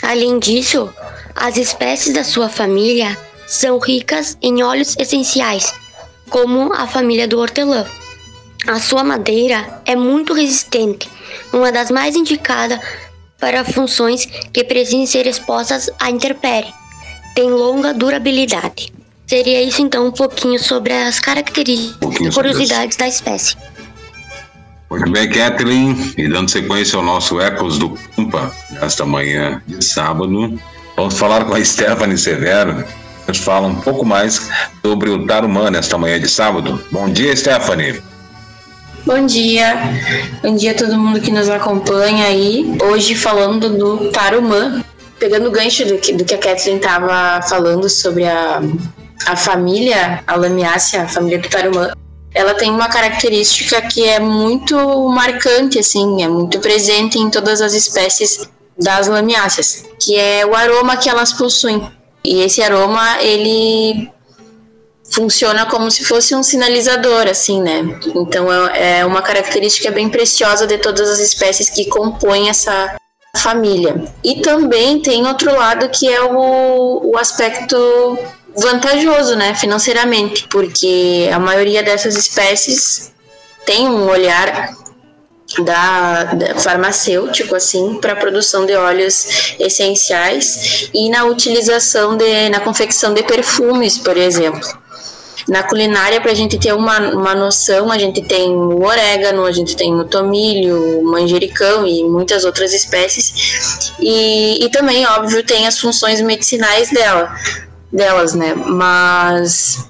Além 0.01 0.39
disso, 0.39 0.93
as 1.33 1.57
espécies 1.57 2.13
da 2.13 2.23
sua 2.23 2.49
família 2.49 3.17
são 3.47 3.79
ricas 3.79 4.37
em 4.41 4.61
óleos 4.61 4.95
essenciais, 4.97 5.73
como 6.29 6.73
a 6.73 6.87
família 6.87 7.27
do 7.27 7.39
hortelã. 7.39 7.85
A 8.67 8.79
sua 8.79 9.03
madeira 9.03 9.81
é 9.85 9.95
muito 9.95 10.33
resistente, 10.33 11.09
uma 11.53 11.71
das 11.71 11.89
mais 11.89 12.15
indicadas 12.15 12.79
para 13.39 13.63
funções 13.63 14.25
que 14.25 14.63
precisam 14.63 15.05
ser 15.05 15.27
expostas 15.27 15.89
à 15.99 16.09
intempérie 16.09 16.73
tem 17.35 17.49
longa 17.51 17.93
durabilidade. 17.93 18.91
Seria 19.27 19.61
isso 19.61 19.81
então 19.81 20.07
um 20.07 20.11
pouquinho 20.11 20.57
sobre 20.57 20.93
as 20.93 21.19
características 21.19 22.15
e 22.21 22.31
curiosidades 22.31 22.95
da 22.95 23.07
espécie. 23.07 23.57
Muito 24.89 25.11
bem, 25.11 25.29
Kathleen, 25.29 26.13
e 26.17 26.29
dando 26.29 26.49
sequência 26.49 26.95
ao 26.95 27.03
nosso 27.03 27.41
Ecos 27.41 27.77
do 27.77 27.97
Pampa, 28.15 28.55
nesta 28.71 29.05
manhã 29.05 29.61
de 29.67 29.83
sábado, 29.83 30.57
vamos 30.95 31.17
falar 31.17 31.43
com 31.43 31.55
a 31.55 31.65
Stephanie 31.65 32.17
Severo, 32.17 32.85
que 33.25 33.27
nos 33.27 33.39
fala 33.39 33.67
um 33.67 33.75
pouco 33.75 34.05
mais 34.05 34.49
sobre 34.83 35.09
o 35.09 35.25
Tarumã 35.25 35.69
nesta 35.69 35.97
manhã 35.97 36.19
de 36.19 36.29
sábado. 36.29 36.81
Bom 36.91 37.09
dia, 37.09 37.35
Stephanie. 37.35 38.01
Bom 39.05 39.25
dia, 39.25 39.75
bom 40.41 40.55
dia 40.55 40.71
a 40.71 40.75
todo 40.75 40.97
mundo 40.97 41.19
que 41.19 41.31
nos 41.31 41.49
acompanha 41.49 42.25
aí. 42.25 42.77
Hoje 42.81 43.15
falando 43.15 43.69
do 43.77 44.09
Tarumã, 44.11 44.83
pegando 45.19 45.47
o 45.47 45.51
gancho 45.51 45.85
do 45.85 45.97
que, 45.97 46.13
do 46.13 46.25
que 46.25 46.33
a 46.33 46.37
Kathleen 46.37 46.77
estava 46.77 47.41
falando 47.47 47.89
sobre 47.89 48.25
a, 48.25 48.61
a 49.25 49.35
família, 49.35 50.23
a 50.27 50.35
Lamiácea, 50.35 51.03
a 51.03 51.07
família 51.07 51.39
do 51.39 51.49
Tarumã, 51.49 51.91
ela 52.33 52.53
tem 52.53 52.69
uma 52.69 52.89
característica 52.89 53.81
que 53.81 54.03
é 54.03 54.19
muito 54.19 54.75
marcante, 55.07 55.79
assim, 55.79 56.21
é 56.21 56.27
muito 56.27 56.59
presente 56.59 57.17
em 57.17 57.29
todas 57.29 57.61
as 57.61 57.73
espécies 57.73 58.49
das 58.77 59.07
lamiáceas, 59.07 59.85
que 59.97 60.17
é 60.17 60.45
o 60.45 60.53
aroma 60.53 60.97
que 60.97 61.09
elas 61.09 61.31
possuem. 61.31 61.89
E 62.25 62.41
esse 62.41 62.61
aroma, 62.61 63.21
ele 63.21 64.11
funciona 65.11 65.65
como 65.65 65.89
se 65.89 66.03
fosse 66.03 66.35
um 66.35 66.43
sinalizador, 66.43 67.27
assim, 67.29 67.61
né? 67.61 67.99
Então 68.13 68.51
é, 68.51 68.99
é 68.99 69.05
uma 69.05 69.21
característica 69.21 69.89
bem 69.91 70.09
preciosa 70.09 70.67
de 70.67 70.77
todas 70.77 71.09
as 71.09 71.19
espécies 71.19 71.69
que 71.69 71.85
compõem 71.85 72.49
essa 72.49 72.95
família. 73.35 74.05
E 74.23 74.41
também 74.41 74.99
tem 75.01 75.25
outro 75.27 75.53
lado 75.55 75.89
que 75.89 76.07
é 76.07 76.21
o, 76.21 77.11
o 77.11 77.17
aspecto 77.17 78.17
vantajoso, 78.55 79.35
né, 79.35 79.53
financeiramente, 79.53 80.47
porque 80.49 81.29
a 81.31 81.39
maioria 81.39 81.83
dessas 81.83 82.15
espécies 82.15 83.13
tem 83.65 83.87
um 83.87 84.07
olhar 84.07 84.73
da, 85.63 86.23
da 86.23 86.55
farmacêutico 86.55 87.55
assim 87.55 87.95
para 87.95 88.13
a 88.13 88.15
produção 88.15 88.65
de 88.65 88.75
óleos 88.75 89.55
essenciais 89.59 90.89
e 90.93 91.09
na 91.09 91.25
utilização 91.25 92.17
de 92.17 92.49
na 92.49 92.59
confecção 92.59 93.13
de 93.13 93.23
perfumes, 93.23 93.97
por 93.97 94.17
exemplo. 94.17 94.84
Na 95.47 95.61
culinária, 95.61 96.19
para 96.19 96.31
a 96.31 96.35
gente 96.35 96.57
ter 96.57 96.73
uma, 96.73 96.99
uma 97.11 97.35
noção, 97.35 97.91
a 97.91 97.97
gente 97.97 98.21
tem 98.21 98.49
o 98.51 98.83
orégano, 98.83 99.45
a 99.45 99.51
gente 99.51 99.75
tem 99.75 99.93
o 99.93 100.03
tomilho, 100.03 100.99
o 100.99 101.05
manjericão 101.05 101.85
e 101.85 102.03
muitas 102.03 102.45
outras 102.45 102.73
espécies. 102.73 103.93
E, 103.99 104.65
e 104.65 104.69
também, 104.69 105.05
óbvio, 105.05 105.43
tem 105.43 105.67
as 105.67 105.79
funções 105.79 106.19
medicinais 106.21 106.89
dela, 106.89 107.35
delas, 107.91 108.33
né? 108.33 108.55
Mas 108.55 109.85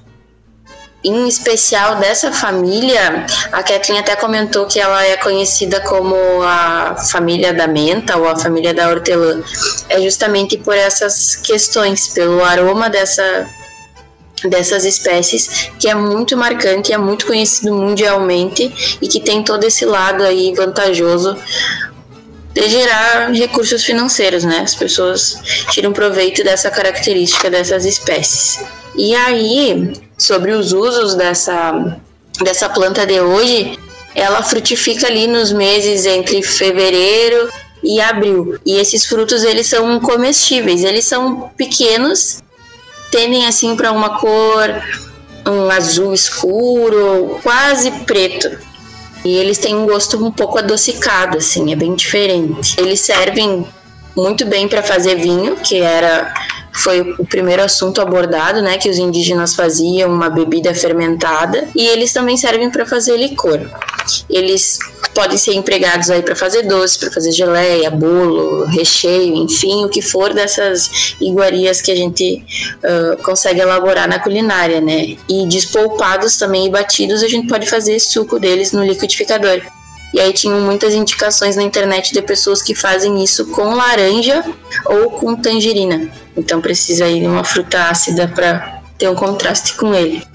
em 1.06 1.28
especial 1.28 1.98
dessa 1.98 2.32
família, 2.32 3.28
a 3.52 3.62
Kathleen 3.62 4.00
até 4.00 4.16
comentou 4.16 4.66
que 4.66 4.80
ela 4.80 5.06
é 5.06 5.16
conhecida 5.16 5.80
como 5.82 6.16
a 6.42 6.96
família 7.12 7.54
da 7.54 7.68
menta 7.68 8.18
ou 8.18 8.28
a 8.28 8.36
família 8.36 8.74
da 8.74 8.90
hortelã. 8.90 9.44
É 9.88 10.02
justamente 10.02 10.58
por 10.58 10.76
essas 10.76 11.36
questões, 11.36 12.08
pelo 12.08 12.44
aroma 12.44 12.90
dessa 12.90 13.48
dessas 14.50 14.86
espécies, 14.86 15.70
que 15.80 15.88
é 15.88 15.96
muito 15.96 16.38
marcante, 16.38 16.94
é 16.94 16.98
muito 16.98 17.26
conhecido 17.26 17.74
mundialmente 17.74 18.98
e 19.02 19.08
que 19.08 19.20
tem 19.20 19.44
todo 19.44 19.64
esse 19.64 19.86
lado 19.86 20.24
aí 20.24 20.54
vantajoso 20.54 21.38
de 22.54 22.70
gerar 22.70 23.32
recursos 23.34 23.84
financeiros, 23.84 24.46
né? 24.46 24.60
As 24.60 24.74
pessoas 24.74 25.38
tiram 25.72 25.92
proveito 25.92 26.42
dessa 26.44 26.72
característica 26.72 27.50
dessas 27.50 27.84
espécies. 27.86 28.64
E 28.96 29.14
aí, 29.14 29.94
sobre 30.18 30.54
os 30.54 30.72
usos 30.72 31.16
dessa, 31.16 31.98
dessa 32.42 32.70
planta 32.70 33.06
de 33.06 33.20
hoje, 33.20 33.78
ela 34.16 34.42
frutifica 34.42 35.08
ali 35.08 35.28
nos 35.28 35.52
meses 35.52 36.06
entre 36.06 36.42
fevereiro 36.42 37.50
e 37.84 38.00
abril. 38.00 38.58
E 38.66 38.78
esses 38.78 39.06
frutos 39.06 39.44
eles 39.44 39.68
são 39.68 40.00
comestíveis, 40.00 40.86
eles 40.86 41.06
são 41.06 41.52
pequenos 41.58 42.42
tendem 43.16 43.48
assim 43.48 43.78
para 43.78 43.94
uma 43.94 44.20
cor 44.20 44.84
um 45.48 45.70
azul 45.70 46.14
escuro, 46.14 47.40
quase 47.42 47.90
preto. 48.04 48.50
E 49.24 49.38
eles 49.38 49.58
têm 49.58 49.74
um 49.76 49.86
gosto 49.86 50.24
um 50.24 50.32
pouco 50.32 50.60
adocicado, 50.60 51.38
assim, 51.38 51.72
é 51.72 51.76
bem 51.76 51.96
diferente. 51.96 52.76
Eles 52.78 53.00
servem 53.00 53.66
muito 54.16 54.46
bem 54.46 54.68
para 54.68 54.84
fazer 54.84 55.16
vinho, 55.16 55.56
que 55.56 55.78
era 55.78 56.34
foi 56.76 57.02
o 57.02 57.26
primeiro 57.26 57.64
assunto 57.64 58.02
abordado, 58.02 58.62
né, 58.62 58.78
que 58.78 58.90
os 58.90 58.98
indígenas 58.98 59.56
faziam 59.56 60.12
uma 60.12 60.30
bebida 60.30 60.74
fermentada, 60.74 61.68
e 61.76 61.88
eles 61.88 62.12
também 62.12 62.38
servem 62.38 62.70
para 62.70 62.86
fazer 62.86 63.18
licor. 63.18 63.62
Eles 64.30 64.80
podem 65.14 65.38
ser 65.38 65.54
empregados 65.54 66.10
aí 66.10 66.22
para 66.22 66.36
fazer 66.36 66.64
doce, 66.64 67.00
para 67.00 67.10
fazer 67.10 67.32
geleia, 67.32 67.90
bolo, 67.90 68.66
recheio, 68.66 69.36
enfim, 69.36 69.86
o 69.86 69.90
que 69.90 70.02
for 70.02 70.34
dessas 70.34 71.16
iguarias 71.22 71.82
que 71.82 71.92
a 71.92 71.96
gente 71.96 72.44
uh, 72.84 73.24
consegue 73.24 73.62
elaborar 73.62 74.08
na 74.10 74.20
culinária, 74.20 74.82
né? 74.82 75.16
E 75.30 75.48
despolpados 75.48 76.38
também 76.38 76.68
e 76.68 76.70
batidos, 76.70 77.24
a 77.24 77.28
gente 77.28 77.48
pode 77.48 77.68
fazer 77.70 77.98
suco 78.00 78.38
deles 78.38 78.74
no 78.74 78.84
liquidificador. 78.84 79.62
E 80.14 80.20
aí 80.20 80.32
tinham 80.32 80.62
muitas 80.62 80.94
indicações 80.94 81.56
na 81.56 81.64
internet 81.64 82.14
de 82.14 82.22
pessoas 82.22 82.62
que 82.62 82.74
fazem 82.74 83.24
isso 83.24 83.48
com 83.48 83.76
laranja 83.76 84.44
ou 84.86 85.12
com 85.12 85.36
tangerina. 85.36 86.10
Então 86.38 86.62
precisa 86.62 87.08
ir 87.08 87.22
de 87.22 87.28
uma 87.28 87.44
fruta 87.44 87.90
ácida 87.90 88.28
para 88.28 88.82
ter 88.98 89.10
um 89.10 89.16
contraste 89.16 89.74
com 89.74 89.94
ele. 89.94 90.26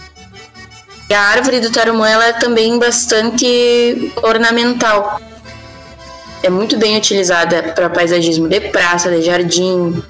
E 1.09 1.15
a 1.15 1.21
árvore 1.23 1.61
do 1.61 1.71
tarumã 1.71 2.09
ela 2.09 2.27
é 2.27 2.33
também 2.33 2.79
bastante 2.79 4.13
ornamental. 4.23 5.21
É 6.43 6.49
muito 6.49 6.77
bem 6.77 6.97
utilizada 6.97 7.63
para 7.75 7.91
paisagismo 7.91 8.49
de 8.49 8.61
praça, 8.61 9.11
de 9.11 9.23
jardim, 9.23 10.03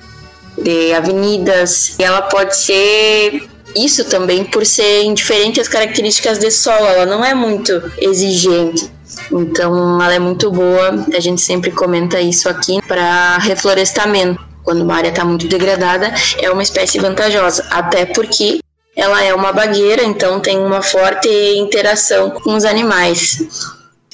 de 0.58 0.92
avenidas. 0.92 1.98
E 1.98 2.04
ela 2.04 2.22
pode 2.22 2.56
ser 2.56 3.48
isso 3.74 4.04
também 4.04 4.44
por 4.44 4.66
ser 4.66 5.02
indiferente 5.04 5.60
às 5.60 5.68
características 5.68 6.38
de 6.38 6.50
solo, 6.50 6.86
ela 6.86 7.06
não 7.06 7.24
é 7.24 7.34
muito 7.34 7.72
exigente. 7.98 8.90
Então, 9.32 10.02
ela 10.02 10.14
é 10.14 10.18
muito 10.18 10.50
boa. 10.50 11.06
A 11.14 11.20
gente 11.20 11.40
sempre 11.40 11.70
comenta 11.70 12.20
isso 12.20 12.48
aqui 12.48 12.80
para 12.82 13.38
reflorestamento. 13.38 14.40
Quando 14.62 14.82
uma 14.82 14.94
área 14.94 15.08
está 15.08 15.24
muito 15.24 15.48
degradada, 15.48 16.12
é 16.38 16.50
uma 16.50 16.62
espécie 16.62 16.98
vantajosa, 16.98 17.66
até 17.70 18.04
porque 18.04 18.60
ela 18.94 19.22
é 19.22 19.34
uma 19.34 19.52
bagueira, 19.52 20.02
então 20.02 20.38
tem 20.40 20.58
uma 20.58 20.82
forte 20.82 21.28
interação 21.56 22.30
com 22.30 22.54
os 22.54 22.64
animais. 22.64 23.42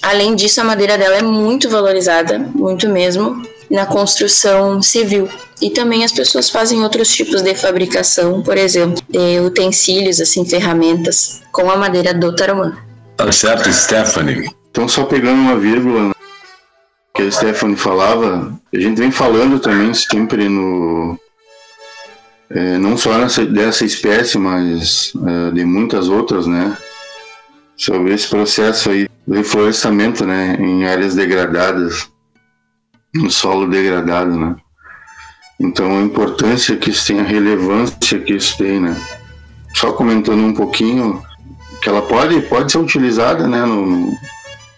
Além 0.01 0.37
disso, 0.37 0.61
a 0.61 0.65
madeira 0.65 0.97
dela 0.97 1.17
é 1.17 1.23
muito 1.23 1.69
valorizada, 1.69 2.39
muito 2.39 2.89
mesmo, 2.89 3.43
na 3.69 3.87
construção 3.87 4.81
civil. 4.81 5.29
E 5.61 5.71
também 5.71 6.05
as 6.05 6.13
pessoas 6.13 6.49
fazem 6.49 6.83
outros 6.85 7.09
tipos 7.09 7.43
de 7.43 7.55
fabricação, 7.55 8.43
por 8.43 8.57
exemplo, 8.57 9.03
utensílios, 9.45 10.21
assim, 10.21 10.45
ferramentas, 10.45 11.41
com 11.51 11.69
a 11.69 11.77
madeira 11.77 12.15
do 12.15 12.35
tarumã. 12.37 12.77
Tá 13.17 13.33
certo, 13.33 13.73
Stephanie. 13.73 14.49
Então, 14.77 14.87
só 14.87 15.07
pegando 15.07 15.41
uma 15.41 15.57
vírgula 15.57 16.15
que 17.15 17.23
a 17.23 17.33
Stephanie 17.33 17.77
falava, 17.77 18.53
a 18.75 18.79
gente 18.79 18.99
vem 18.99 19.11
falando 19.11 19.59
também 19.59 19.95
sempre 19.95 20.51
no, 20.51 21.19
é, 22.51 22.77
não 22.77 22.95
só 22.95 23.17
nessa, 23.17 23.47
dessa 23.47 23.87
espécie, 23.87 24.37
mas 24.37 25.15
é, 25.27 25.51
de 25.53 25.65
muitas 25.65 26.11
outras, 26.11 26.47
né? 26.47 26.77
Sobre 27.75 28.13
esse 28.13 28.29
processo 28.29 28.91
aí 28.91 29.09
do 29.27 29.37
reflorestamento, 29.37 30.27
né? 30.27 30.59
Em 30.61 30.85
áreas 30.85 31.15
degradadas, 31.15 32.11
no 33.15 33.31
solo 33.31 33.67
degradado, 33.67 34.39
né? 34.39 34.57
Então 35.59 35.97
a 35.97 36.03
importância 36.03 36.77
que 36.77 36.91
isso 36.91 37.07
tem, 37.07 37.21
a 37.21 37.23
relevância 37.23 38.19
que 38.19 38.35
isso 38.35 38.59
tem, 38.59 38.79
né? 38.79 38.95
Só 39.75 39.93
comentando 39.93 40.45
um 40.45 40.53
pouquinho, 40.53 41.23
que 41.81 41.89
ela 41.89 42.03
pode, 42.03 42.43
pode 42.43 42.71
ser 42.71 42.77
utilizada, 42.77 43.49
né? 43.49 43.65
No, 43.65 44.15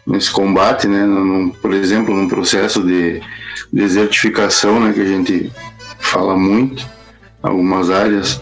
nesse 0.08 0.30
combate, 0.30 0.88
né? 0.88 1.06
Por 1.62 1.72
exemplo, 1.72 2.14
num 2.14 2.28
processo 2.28 2.82
de 2.82 3.20
desertificação, 3.72 4.80
né? 4.80 4.92
Que 4.92 5.02
a 5.02 5.06
gente 5.06 5.52
fala 6.00 6.36
muito 6.36 6.84
algumas 7.42 7.90
áreas, 7.90 8.40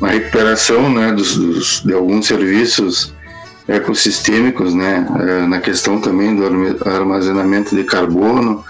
a 0.00 0.08
recuperação 0.08 0.92
né, 0.92 1.12
dos, 1.12 1.36
dos, 1.36 1.82
de 1.84 1.92
alguns 1.92 2.26
serviços 2.26 3.14
ecossistêmicos, 3.68 4.74
né, 4.74 5.06
é, 5.20 5.46
na 5.46 5.60
questão 5.60 6.00
também 6.00 6.34
do 6.34 6.44
armazenamento 6.88 7.74
de 7.74 7.84
carbono, 7.84 8.64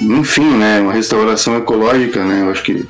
enfim, 0.00 0.56
né, 0.56 0.80
uma 0.80 0.92
restauração 0.92 1.56
ecológica, 1.56 2.24
né, 2.24 2.42
eu 2.42 2.50
acho 2.50 2.62
que 2.62 2.86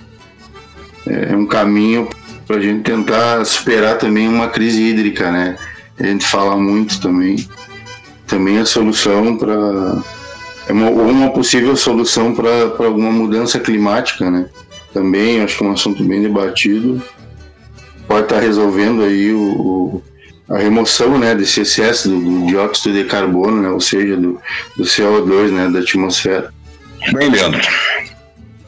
é 1.06 1.34
um 1.34 1.46
caminho 1.46 2.08
para 2.46 2.56
a 2.56 2.60
gente 2.60 2.82
tentar 2.82 3.44
superar 3.46 3.96
também 3.96 4.28
uma 4.28 4.48
crise 4.48 4.82
hídrica, 4.82 5.30
né, 5.30 5.56
a 5.98 6.04
gente 6.04 6.26
fala 6.26 6.56
muito 6.56 7.00
também, 7.00 7.48
também 8.28 8.58
a 8.58 8.66
solução 8.66 9.36
para 9.36 10.02
é 10.68 10.72
uma, 10.72 10.90
uma 10.90 11.30
possível 11.30 11.74
solução 11.76 12.34
para 12.34 12.84
alguma 12.84 13.10
mudança 13.10 13.58
climática, 13.58 14.30
né 14.30 14.48
também, 14.92 15.40
acho 15.40 15.58
que 15.58 15.64
é 15.64 15.66
um 15.66 15.72
assunto 15.72 16.02
bem 16.04 16.22
debatido. 16.22 17.02
Pode 18.06 18.22
estar 18.22 18.40
resolvendo 18.40 19.02
aí 19.02 19.32
o, 19.32 19.40
o 19.40 20.02
a 20.48 20.56
remoção 20.56 21.18
né, 21.18 21.34
desse 21.34 21.60
excesso 21.60 22.08
do, 22.08 22.20
do, 22.20 22.46
dióxido 22.46 22.94
de 22.94 23.04
carbono, 23.04 23.60
né, 23.60 23.68
ou 23.68 23.80
seja, 23.80 24.16
do, 24.16 24.40
do 24.76 24.84
CO2 24.84 25.50
né, 25.50 25.68
da 25.68 25.80
atmosfera. 25.80 26.52
Bem, 27.12 27.28
Leandro, 27.28 27.60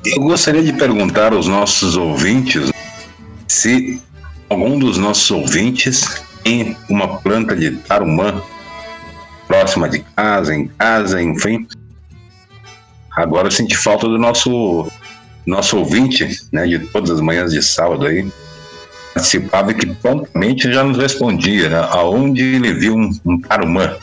eu 0.05 0.21
gostaria 0.21 0.63
de 0.63 0.75
perguntar 0.75 1.33
aos 1.33 1.49
nossos 1.49 1.97
ouvintes 1.97 2.71
se 3.49 4.01
algum 4.49 4.79
dos 4.79 4.99
nossos 4.99 5.31
ouvintes 5.31 6.23
tem 6.45 6.77
uma 6.89 7.17
planta 7.19 7.57
de 7.57 7.71
tarumã 7.77 8.43
próxima 9.51 9.89
de 9.89 9.99
casa, 9.99 10.55
em 10.55 10.69
casa, 10.69 11.21
enfim. 11.21 11.67
Agora 13.17 13.49
eu 13.49 13.51
senti 13.51 13.77
falta 13.77 14.07
do 14.07 14.17
nosso 14.17 14.89
nosso 15.45 15.77
ouvinte, 15.79 16.39
né, 16.53 16.65
de 16.67 16.79
todas 16.79 17.11
as 17.11 17.21
manhãs 17.21 17.51
de 17.51 17.61
sábado 17.61 18.07
aí, 18.07 18.31
participava 19.13 19.73
e 19.73 19.75
que 19.75 19.87
prontamente 19.87 20.73
já 20.73 20.85
nos 20.85 20.99
respondia, 20.99 21.69
né, 21.69 21.89
aonde 21.91 22.43
ele 22.43 22.73
viu 22.75 22.95
um, 22.95 23.11
um 23.25 23.41
tarumã. 23.41 23.97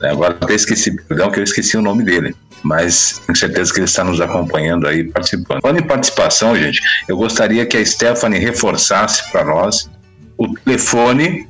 Agora 0.00 0.38
até 0.40 0.54
esqueci, 0.54 0.94
perdão 1.08 1.32
que 1.32 1.40
eu 1.40 1.44
esqueci 1.44 1.76
o 1.76 1.82
nome 1.82 2.04
dele, 2.04 2.36
mas 2.62 3.20
tenho 3.26 3.36
certeza 3.36 3.72
que 3.72 3.80
ele 3.80 3.86
está 3.86 4.04
nos 4.04 4.20
acompanhando 4.20 4.86
aí, 4.86 5.02
participando. 5.02 5.60
Falando 5.60 5.80
em 5.80 5.86
participação, 5.86 6.54
gente, 6.54 6.80
eu 7.08 7.16
gostaria 7.16 7.66
que 7.66 7.76
a 7.76 7.84
Stephanie 7.84 8.38
reforçasse 8.38 9.28
para 9.32 9.44
nós 9.44 9.90
o 10.36 10.54
telefone 10.54 11.48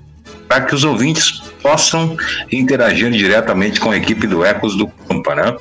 para 0.49 0.62
que 0.62 0.75
os 0.75 0.85
ouvintes 0.85 1.43
possam 1.62 2.16
interagir 2.51 3.11
diretamente 3.11 3.81
com 3.81 3.90
a 3.90 3.97
equipe 3.97 4.27
do 4.27 4.44
Ecos 4.44 4.77
do 4.77 4.88
Pampa, 4.88 5.35
né? 5.35 5.57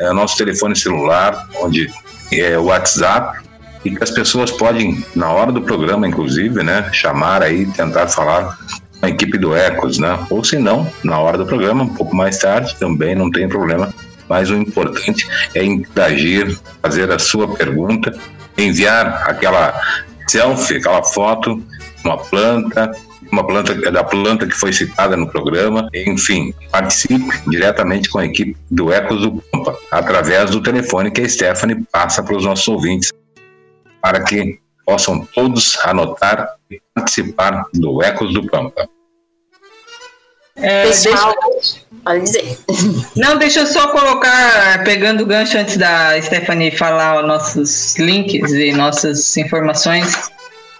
É 0.00 0.10
o 0.10 0.14
nosso 0.14 0.36
telefone 0.36 0.76
celular, 0.76 1.48
onde 1.60 1.90
é 2.32 2.56
o 2.56 2.64
WhatsApp, 2.64 3.38
e 3.84 3.94
que 3.94 4.02
as 4.02 4.10
pessoas 4.10 4.50
podem, 4.50 5.04
na 5.14 5.30
hora 5.30 5.50
do 5.50 5.62
programa, 5.62 6.06
inclusive, 6.06 6.62
né, 6.62 6.88
chamar 6.92 7.42
aí, 7.42 7.66
tentar 7.66 8.08
falar 8.08 8.58
com 9.00 9.06
a 9.06 9.08
equipe 9.08 9.38
do 9.38 9.54
Ecos, 9.54 9.98
né? 9.98 10.18
Ou 10.30 10.44
se 10.44 10.58
não, 10.58 10.90
na 11.02 11.18
hora 11.18 11.38
do 11.38 11.46
programa, 11.46 11.84
um 11.84 11.94
pouco 11.94 12.14
mais 12.14 12.38
tarde, 12.38 12.76
também 12.76 13.14
não 13.14 13.30
tem 13.30 13.48
problema. 13.48 13.92
Mas 14.28 14.50
o 14.50 14.54
importante 14.54 15.26
é 15.54 15.64
interagir, 15.64 16.58
fazer 16.82 17.10
a 17.10 17.18
sua 17.18 17.48
pergunta, 17.48 18.12
enviar 18.56 19.24
aquela 19.28 19.80
selfie, 20.26 20.76
aquela 20.76 21.02
foto, 21.02 21.62
uma 22.04 22.18
planta, 22.18 22.90
uma 23.30 23.46
planta 23.46 23.74
da 23.90 24.04
planta 24.04 24.46
que 24.46 24.54
foi 24.54 24.72
citada 24.72 25.16
no 25.16 25.28
programa, 25.28 25.88
enfim, 25.94 26.54
participe 26.70 27.30
diretamente 27.48 28.08
com 28.08 28.18
a 28.18 28.24
equipe 28.24 28.56
do 28.70 28.92
Ecos 28.92 29.20
do 29.20 29.42
Pampa, 29.50 29.78
através 29.90 30.50
do 30.50 30.62
telefone 30.62 31.10
que 31.10 31.20
a 31.20 31.28
Stephanie 31.28 31.84
passa 31.92 32.22
para 32.22 32.36
os 32.36 32.44
nossos 32.44 32.66
ouvintes, 32.68 33.12
para 34.00 34.22
que 34.22 34.58
possam 34.84 35.26
todos 35.34 35.78
anotar 35.84 36.48
e 36.70 36.80
participar 36.94 37.64
do 37.74 38.02
Ecos 38.02 38.32
do 38.32 38.46
Pampa. 38.46 38.88
É, 40.56 40.86
Pessoal, 40.86 41.34
deixa... 41.52 41.80
pode 42.04 42.22
dizer. 42.22 42.58
Não, 43.14 43.36
deixa 43.38 43.60
eu 43.60 43.66
só 43.66 43.88
colocar, 43.88 44.82
pegando 44.82 45.22
o 45.22 45.26
gancho 45.26 45.56
antes 45.56 45.76
da 45.76 46.20
Stephanie 46.20 46.70
falar 46.76 47.20
os 47.20 47.28
nossos 47.28 47.96
links 47.96 48.50
e 48.52 48.72
nossas 48.72 49.36
informações 49.36 50.30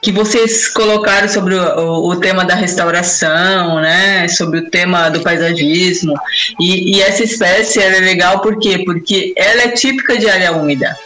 que 0.01 0.13
vocês 0.13 0.69
colocaram 0.69 1.29
sobre 1.29 1.55
o, 1.55 2.09
o, 2.09 2.17
tema 2.17 2.45
da 2.45 2.55
restauração, 2.55 3.81
né? 3.81 4.29
Sobre 4.29 4.61
o 4.61 4.71
tema 4.71 5.09
do 5.09 5.21
paisagismo. 5.21 6.15
E, 6.61 6.97
e 6.97 7.03
essa 7.03 7.25
espécie 7.25 7.81
é 7.81 8.01
legal 8.01 8.41
por 8.41 8.59
quê? 8.59 8.83
Porque 8.85 9.33
ela 9.37 9.63
é 9.63 9.69
típica 9.69 10.17
de 10.17 10.29
área 10.29 10.53
úmida. 10.53 10.97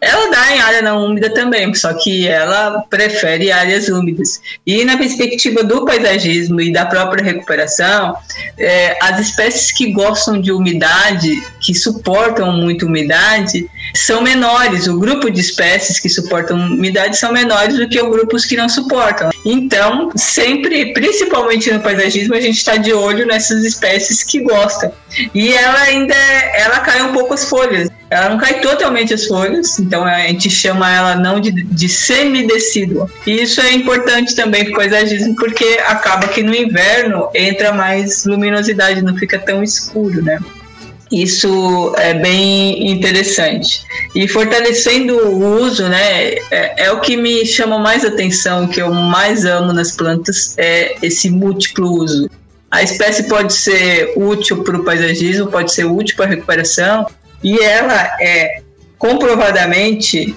Ela 0.00 0.30
dá 0.30 0.54
em 0.54 0.60
área 0.60 0.82
não 0.82 1.04
úmida 1.04 1.32
também, 1.32 1.74
só 1.74 1.92
que 1.92 2.26
ela 2.26 2.82
prefere 2.88 3.52
áreas 3.52 3.88
úmidas. 3.88 4.40
E 4.66 4.84
na 4.84 4.96
perspectiva 4.96 5.62
do 5.62 5.84
paisagismo 5.84 6.60
e 6.60 6.72
da 6.72 6.86
própria 6.86 7.22
recuperação, 7.22 8.16
é, 8.58 8.96
as 9.02 9.20
espécies 9.20 9.70
que 9.72 9.92
gostam 9.92 10.40
de 10.40 10.50
umidade, 10.50 11.30
que 11.60 11.74
suportam 11.74 12.52
muito 12.52 12.86
umidade, 12.86 13.68
são 13.94 14.22
menores. 14.22 14.86
O 14.86 14.98
grupo 14.98 15.30
de 15.30 15.40
espécies 15.40 15.98
que 16.00 16.08
suportam 16.08 16.56
umidade 16.56 17.18
são 17.18 17.32
menores 17.32 17.76
do 17.76 17.88
que 17.88 18.00
os 18.00 18.10
grupos 18.10 18.44
que 18.46 18.56
não 18.56 18.68
suportam. 18.68 19.30
Então, 19.44 20.10
sempre, 20.16 20.92
principalmente 20.94 21.70
no 21.70 21.80
paisagismo, 21.80 22.34
a 22.34 22.40
gente 22.40 22.56
está 22.56 22.76
de 22.76 22.92
olho 22.92 23.26
nessas 23.26 23.64
espécies 23.64 24.24
que 24.24 24.40
gostam. 24.40 24.92
E 25.34 25.52
ela 25.52 25.80
ainda 25.80 26.14
ela 26.14 26.80
cai 26.80 27.02
um 27.02 27.12
pouco 27.12 27.34
as 27.34 27.44
folhas. 27.44 27.88
Ela 28.10 28.28
não 28.28 28.38
cai 28.38 28.60
totalmente 28.60 29.14
as 29.14 29.26
folhas, 29.26 29.78
então 29.78 30.04
a 30.04 30.18
gente 30.26 30.50
chama 30.50 30.92
ela 30.92 31.14
não 31.14 31.38
de, 31.38 31.52
de 31.52 31.88
semidecídua. 31.88 33.08
E 33.24 33.42
isso 33.42 33.60
é 33.60 33.72
importante 33.72 34.34
também 34.34 34.64
para 34.64 34.72
o 34.72 34.76
paisagismo, 34.76 35.36
porque 35.36 35.78
acaba 35.86 36.26
que 36.26 36.42
no 36.42 36.52
inverno 36.52 37.30
entra 37.32 37.72
mais 37.72 38.24
luminosidade, 38.24 39.00
não 39.00 39.16
fica 39.16 39.38
tão 39.38 39.62
escuro, 39.62 40.22
né? 40.22 40.40
Isso 41.10 41.92
é 41.98 42.14
bem 42.14 42.90
interessante. 42.90 43.82
E 44.14 44.28
fortalecendo 44.28 45.16
o 45.16 45.60
uso, 45.60 45.88
né, 45.88 46.34
é, 46.50 46.84
é, 46.84 46.92
o 46.92 47.00
que 47.00 47.16
me 47.16 47.44
chama 47.44 47.78
mais 47.78 48.04
atenção, 48.04 48.68
que 48.68 48.80
eu 48.80 48.92
mais 48.92 49.44
amo 49.44 49.72
nas 49.72 49.92
plantas, 49.92 50.54
é 50.56 50.96
esse 51.02 51.28
múltiplo 51.28 51.90
uso. 51.92 52.30
A 52.70 52.82
espécie 52.84 53.24
pode 53.24 53.52
ser 53.52 54.12
útil 54.16 54.62
para 54.62 54.76
o 54.76 54.84
paisagismo, 54.84 55.48
pode 55.48 55.72
ser 55.72 55.84
útil 55.84 56.16
para 56.16 56.26
a 56.26 56.28
recuperação, 56.28 57.06
e 57.42 57.58
ela 57.58 58.16
é 58.20 58.62
comprovadamente 58.98 60.36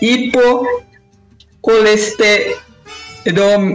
hipocolesterol 0.00 2.68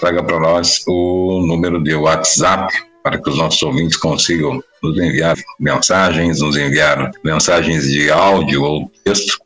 traga 0.00 0.22
para 0.22 0.40
nós 0.40 0.82
o 0.86 1.44
número 1.46 1.82
de 1.82 1.94
WhatsApp 1.94 2.72
para 3.02 3.20
que 3.20 3.28
os 3.28 3.36
nossos 3.36 3.62
ouvintes 3.62 3.96
consigam 3.96 4.62
nos 4.82 4.96
enviar 4.98 5.36
mensagens, 5.58 6.40
nos 6.40 6.56
enviar 6.56 7.10
mensagens 7.24 7.90
de 7.90 8.10
áudio 8.10 8.62
ou 8.62 8.90
texto 9.04 9.38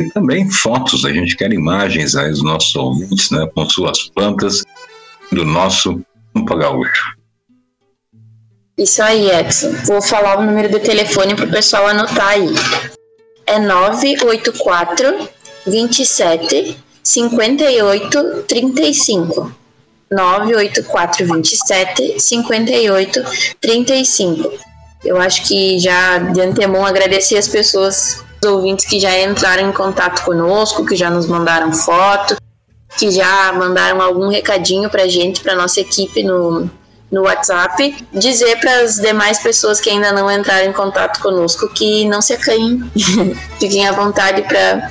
e 0.00 0.10
também 0.10 0.50
fotos. 0.50 1.04
A 1.04 1.12
gente 1.12 1.36
quer 1.36 1.52
imagens 1.52 2.14
aí 2.14 2.30
dos 2.30 2.42
nossos 2.42 2.74
ouvintes, 2.76 3.30
né, 3.30 3.48
com 3.54 3.68
suas 3.68 4.08
plantas 4.10 4.62
do 5.32 5.44
nosso 5.44 6.00
Pampa 6.32 6.56
Gaúcho. 6.56 7.18
Isso 8.76 9.02
aí, 9.02 9.28
Edson. 9.30 9.72
Vou 9.84 10.00
falar 10.00 10.38
o 10.38 10.42
número 10.42 10.70
do 10.70 10.78
telefone 10.78 11.34
para 11.34 11.46
o 11.46 11.50
pessoal 11.50 11.88
anotar 11.88 12.28
aí. 12.28 12.48
É 13.44 13.58
984 13.58 15.28
27 15.70 16.78
58 17.02 18.44
35. 18.46 19.52
984 20.10 21.26
27 21.26 22.20
58 22.20 23.24
35. 23.60 24.52
Eu 25.04 25.20
acho 25.20 25.46
que 25.46 25.78
já 25.78 26.18
de 26.18 26.40
antemão 26.40 26.84
agradecer 26.84 27.36
as 27.36 27.46
pessoas, 27.46 28.24
os 28.42 28.50
ouvintes 28.50 28.84
que 28.84 28.98
já 28.98 29.16
entraram 29.20 29.68
em 29.68 29.72
contato 29.72 30.24
conosco, 30.24 30.84
que 30.84 30.96
já 30.96 31.08
nos 31.08 31.26
mandaram 31.26 31.72
foto, 31.72 32.36
que 32.98 33.10
já 33.10 33.52
mandaram 33.52 34.00
algum 34.00 34.28
recadinho 34.28 34.90
pra 34.90 35.06
gente, 35.06 35.40
pra 35.40 35.54
nossa 35.54 35.80
equipe 35.80 36.22
no, 36.22 36.68
no 37.10 37.22
WhatsApp. 37.22 37.96
Dizer 38.12 38.58
para 38.60 38.80
as 38.80 38.96
demais 38.96 39.38
pessoas 39.38 39.80
que 39.80 39.90
ainda 39.90 40.10
não 40.12 40.30
entraram 40.30 40.68
em 40.68 40.72
contato 40.72 41.20
conosco 41.20 41.68
que 41.68 42.04
não 42.06 42.20
se 42.20 42.32
acanhem, 42.32 42.90
fiquem 43.60 43.86
à 43.86 43.92
vontade 43.92 44.42
para 44.42 44.90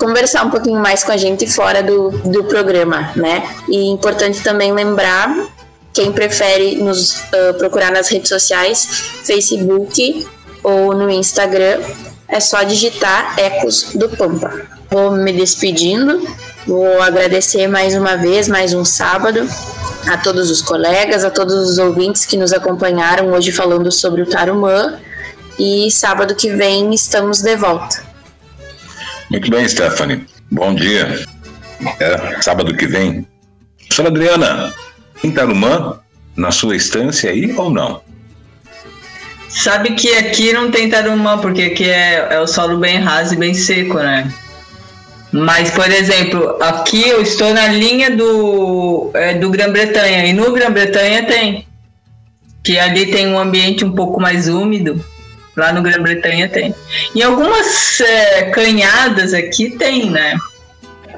conversar 0.00 0.46
um 0.46 0.50
pouquinho 0.50 0.80
mais 0.80 1.04
com 1.04 1.12
a 1.12 1.16
gente 1.16 1.46
fora 1.46 1.82
do, 1.82 2.10
do 2.10 2.44
programa, 2.44 3.12
né? 3.14 3.54
E 3.68 3.90
importante 3.90 4.42
também 4.42 4.72
lembrar 4.72 5.46
quem 5.92 6.10
prefere 6.10 6.76
nos 6.76 7.20
uh, 7.20 7.54
procurar 7.58 7.92
nas 7.92 8.08
redes 8.08 8.30
sociais, 8.30 8.86
Facebook 9.24 10.26
ou 10.64 10.94
no 10.94 11.10
Instagram, 11.10 11.80
é 12.26 12.40
só 12.40 12.62
digitar 12.62 13.38
Ecos 13.38 13.92
do 13.94 14.08
Pampa. 14.08 14.68
Vou 14.90 15.12
me 15.12 15.32
despedindo, 15.32 16.26
vou 16.66 17.02
agradecer 17.02 17.68
mais 17.68 17.94
uma 17.94 18.16
vez, 18.16 18.48
mais 18.48 18.72
um 18.72 18.84
sábado, 18.84 19.46
a 20.08 20.16
todos 20.16 20.50
os 20.50 20.62
colegas, 20.62 21.24
a 21.24 21.30
todos 21.30 21.54
os 21.54 21.78
ouvintes 21.78 22.24
que 22.24 22.36
nos 22.36 22.52
acompanharam 22.52 23.32
hoje 23.32 23.52
falando 23.52 23.92
sobre 23.92 24.22
o 24.22 24.26
Tarumã. 24.26 24.98
E 25.58 25.90
sábado 25.90 26.34
que 26.34 26.48
vem 26.50 26.94
estamos 26.94 27.42
de 27.42 27.54
volta. 27.54 28.09
Muito 29.30 29.48
bem, 29.48 29.68
Stephanie. 29.68 30.26
Bom 30.50 30.74
dia. 30.74 31.24
É, 32.00 32.42
sábado 32.42 32.76
que 32.76 32.86
vem. 32.86 33.26
Professora 33.78 34.08
Adriana, 34.08 34.74
tem 35.22 35.30
Tarumã 35.30 36.00
na 36.36 36.50
sua 36.50 36.74
estância 36.74 37.30
aí 37.30 37.52
ou 37.56 37.70
não? 37.70 38.02
Sabe 39.48 39.94
que 39.94 40.14
aqui 40.14 40.52
não 40.52 40.70
tem 40.70 40.88
tarumã, 40.88 41.38
porque 41.38 41.62
aqui 41.62 41.84
é, 41.84 42.28
é 42.30 42.40
o 42.40 42.46
solo 42.46 42.78
bem 42.78 42.98
raso 42.98 43.34
e 43.34 43.36
bem 43.36 43.52
seco, 43.52 43.98
né? 43.98 44.32
Mas, 45.32 45.70
por 45.70 45.90
exemplo, 45.90 46.56
aqui 46.62 47.08
eu 47.08 47.20
estou 47.20 47.52
na 47.52 47.66
linha 47.66 48.16
do, 48.16 49.10
é, 49.12 49.34
do 49.34 49.50
Grã-Bretanha, 49.50 50.26
e 50.26 50.32
no 50.32 50.52
Grã-Bretanha 50.52 51.24
tem. 51.24 51.66
Que 52.62 52.78
ali 52.78 53.06
tem 53.06 53.26
um 53.28 53.38
ambiente 53.38 53.84
um 53.84 53.92
pouco 53.92 54.20
mais 54.20 54.48
úmido. 54.48 55.04
Lá 55.60 55.74
no 55.74 55.82
Grã-Bretanha 55.82 56.48
tem. 56.48 56.74
Em 57.14 57.20
algumas 57.20 58.00
é, 58.00 58.44
canhadas 58.44 59.34
aqui 59.34 59.76
tem, 59.76 60.08
né? 60.10 60.34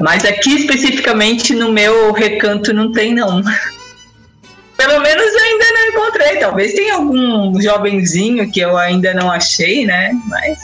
Mas 0.00 0.24
aqui 0.24 0.57
especificamente 0.57 1.55
no 1.55 1.70
meu 1.72 2.11
recanto 2.11 2.72
não 2.72 2.90
tem, 2.90 3.14
não. 3.14 3.40
Pelo 4.76 5.00
menos 5.00 5.33
ainda 5.33 5.64
não 5.74 5.87
encontrei. 5.87 6.37
Talvez 6.38 6.74
tenha 6.74 6.94
algum 6.94 7.62
jovenzinho 7.62 8.50
que 8.50 8.59
eu 8.59 8.76
ainda 8.76 9.14
não 9.14 9.31
achei, 9.31 9.87
né? 9.87 10.11
Mas. 10.26 10.59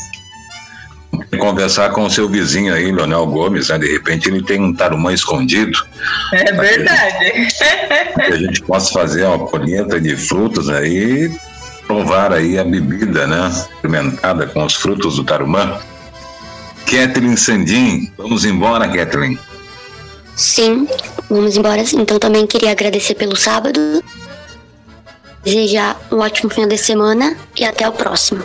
Conversar 1.38 1.90
com 1.90 2.02
o 2.02 2.10
seu 2.10 2.28
vizinho 2.28 2.74
aí, 2.74 2.90
Leonel 2.90 3.26
Gomes, 3.26 3.68
né? 3.68 3.78
De 3.78 3.92
repente 3.92 4.28
ele 4.28 4.42
tem 4.42 4.60
um 4.60 4.74
tarumã 4.74 5.12
escondido. 5.12 5.78
É 6.32 6.52
verdade. 6.52 7.48
Que 8.18 8.22
a 8.32 8.36
gente 8.36 8.62
possa 8.62 8.92
fazer 8.92 9.24
uma 9.24 9.38
colheita 9.46 10.00
de 10.00 10.16
frutos 10.16 10.68
aí 10.68 11.26
e 11.26 11.47
provar 11.88 12.34
aí 12.34 12.58
a 12.58 12.64
bebida, 12.64 13.26
né? 13.26 13.48
Experimentada 13.48 14.46
com 14.46 14.64
os 14.64 14.74
frutos 14.74 15.16
do 15.16 15.24
tarumã. 15.24 15.80
Kathleen 16.84 17.36
Sandim, 17.36 18.12
vamos 18.16 18.44
embora, 18.44 18.86
Kathleen. 18.86 19.38
Sim, 20.36 20.86
vamos 21.28 21.56
embora. 21.56 21.82
Então 21.94 22.18
também 22.18 22.46
queria 22.46 22.70
agradecer 22.70 23.14
pelo 23.14 23.34
sábado. 23.34 23.80
Desejar 25.42 25.98
um 26.12 26.18
ótimo 26.18 26.50
final 26.50 26.68
de 26.68 26.76
semana 26.76 27.36
e 27.56 27.64
até 27.64 27.88
o 27.88 27.92
próximo. 27.92 28.44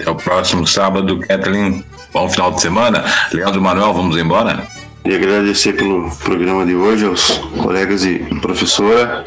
Até 0.00 0.10
o 0.10 0.14
próximo 0.14 0.66
sábado, 0.66 1.20
Kathleen. 1.20 1.84
Bom 2.12 2.28
final 2.28 2.52
de 2.52 2.62
semana. 2.62 3.04
Leandro 3.32 3.60
Manuel, 3.60 3.92
vamos 3.92 4.16
embora? 4.16 4.66
E 5.04 5.14
agradecer 5.14 5.74
pelo 5.74 6.10
programa 6.16 6.64
de 6.64 6.74
hoje, 6.74 7.04
aos 7.04 7.38
colegas 7.62 8.04
e 8.04 8.18
professora, 8.40 9.24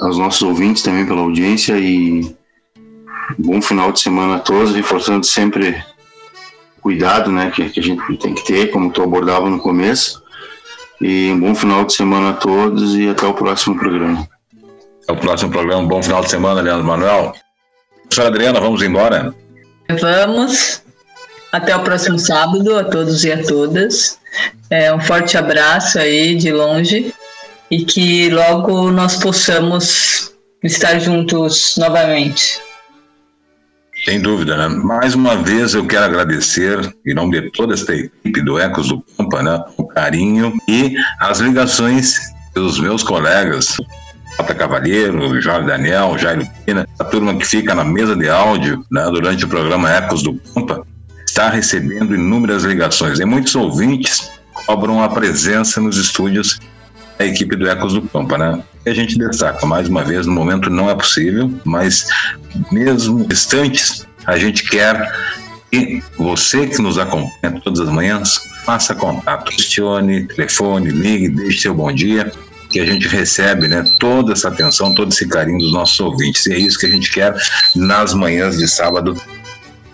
aos 0.00 0.18
nossos 0.18 0.42
ouvintes 0.42 0.82
também 0.82 1.06
pela 1.06 1.20
audiência 1.20 1.78
e 1.78 2.34
bom 3.38 3.60
final 3.60 3.92
de 3.92 4.00
semana 4.00 4.36
a 4.36 4.38
todos, 4.38 4.74
reforçando 4.74 5.24
sempre 5.24 5.82
cuidado 6.80 7.32
né, 7.32 7.50
que, 7.50 7.70
que 7.70 7.80
a 7.80 7.82
gente 7.82 8.16
tem 8.18 8.34
que 8.34 8.44
ter, 8.44 8.70
como 8.70 8.92
tu 8.92 9.02
abordava 9.02 9.48
no 9.48 9.58
começo. 9.58 10.22
E 11.00 11.30
um 11.32 11.40
bom 11.40 11.54
final 11.54 11.84
de 11.84 11.94
semana 11.94 12.30
a 12.30 12.34
todos 12.34 12.94
e 12.94 13.08
até 13.08 13.26
o 13.26 13.34
próximo 13.34 13.78
programa. 13.78 14.28
Até 15.02 15.12
o 15.12 15.16
próximo 15.16 15.50
programa. 15.50 15.82
Um 15.82 15.88
bom 15.88 16.02
final 16.02 16.22
de 16.22 16.30
semana, 16.30 16.60
Leandro 16.60 16.84
Manuel. 16.84 17.34
Professora 18.02 18.28
Adriana, 18.28 18.60
vamos 18.60 18.82
embora? 18.82 19.34
Vamos. 20.00 20.82
Até 21.50 21.74
o 21.74 21.82
próximo 21.82 22.18
sábado 22.18 22.76
a 22.76 22.84
todos 22.84 23.24
e 23.24 23.32
a 23.32 23.42
todas. 23.42 24.18
É, 24.70 24.92
um 24.92 25.00
forte 25.00 25.36
abraço 25.36 25.98
aí 25.98 26.36
de 26.36 26.52
longe 26.52 27.14
e 27.70 27.84
que 27.84 28.28
logo 28.30 28.90
nós 28.90 29.16
possamos 29.16 30.32
estar 30.62 30.98
juntos 30.98 31.74
novamente. 31.76 32.60
Sem 34.04 34.20
dúvida, 34.20 34.56
né? 34.56 34.68
Mais 34.68 35.14
uma 35.14 35.34
vez 35.34 35.72
eu 35.72 35.86
quero 35.86 36.04
agradecer, 36.04 36.94
em 37.06 37.14
nome 37.14 37.40
de 37.40 37.50
toda 37.50 37.72
esta 37.72 37.94
equipe 37.94 38.42
do 38.42 38.58
Ecos 38.58 38.88
do 38.88 39.00
Pampa, 39.00 39.42
né? 39.42 39.64
O 39.78 39.86
carinho 39.86 40.52
e 40.68 40.94
as 41.18 41.40
ligações 41.40 42.18
dos 42.54 42.78
meus 42.78 43.02
colegas, 43.02 43.78
Jota 44.36 44.54
Cavalheiro, 44.54 45.40
Jorge 45.40 45.66
Daniel, 45.66 46.18
Jairo 46.18 46.46
Pina, 46.66 46.86
a 46.98 47.04
turma 47.04 47.34
que 47.34 47.46
fica 47.46 47.74
na 47.74 47.82
mesa 47.82 48.14
de 48.14 48.28
áudio 48.28 48.84
né, 48.90 49.04
durante 49.06 49.46
o 49.46 49.48
programa 49.48 49.90
Ecos 49.90 50.22
do 50.22 50.34
Pampa, 50.34 50.86
está 51.26 51.48
recebendo 51.48 52.14
inúmeras 52.14 52.62
ligações. 52.62 53.20
E 53.20 53.24
muitos 53.24 53.54
ouvintes 53.54 54.30
cobram 54.66 55.02
a 55.02 55.08
presença 55.08 55.80
nos 55.80 55.96
estúdios 55.96 56.60
da 57.18 57.24
equipe 57.24 57.56
do 57.56 57.68
Ecos 57.68 57.92
do 57.92 58.02
Pampa, 58.02 58.38
né? 58.38 58.62
E 58.84 58.90
a 58.90 58.94
gente 58.94 59.18
destaca, 59.18 59.64
mais 59.66 59.88
uma 59.88 60.04
vez, 60.04 60.26
no 60.26 60.32
momento 60.32 60.68
não 60.68 60.90
é 60.90 60.94
possível, 60.94 61.50
mas 61.64 62.06
mesmo 62.70 63.24
distantes, 63.26 64.06
a 64.26 64.38
gente 64.38 64.64
quer 64.64 65.12
que 65.70 66.02
você 66.16 66.66
que 66.66 66.80
nos 66.80 66.98
acompanha 66.98 67.60
todas 67.62 67.80
as 67.80 67.88
manhãs 67.88 68.48
faça 68.64 68.94
contato, 68.94 69.50
questione, 69.50 70.26
telefone, 70.26 70.90
ligue, 70.90 71.28
deixe 71.28 71.60
seu 71.60 71.74
bom 71.74 71.92
dia, 71.92 72.32
que 72.70 72.80
a 72.80 72.86
gente 72.86 73.06
recebe 73.08 73.68
né, 73.68 73.84
toda 74.00 74.32
essa 74.32 74.48
atenção, 74.48 74.94
todo 74.94 75.12
esse 75.12 75.28
carinho 75.28 75.58
dos 75.58 75.72
nossos 75.72 75.98
ouvintes. 76.00 76.46
E 76.46 76.52
é 76.52 76.58
isso 76.58 76.78
que 76.78 76.86
a 76.86 76.90
gente 76.90 77.10
quer 77.10 77.34
nas 77.76 78.14
manhãs 78.14 78.58
de 78.58 78.68
sábado 78.68 79.16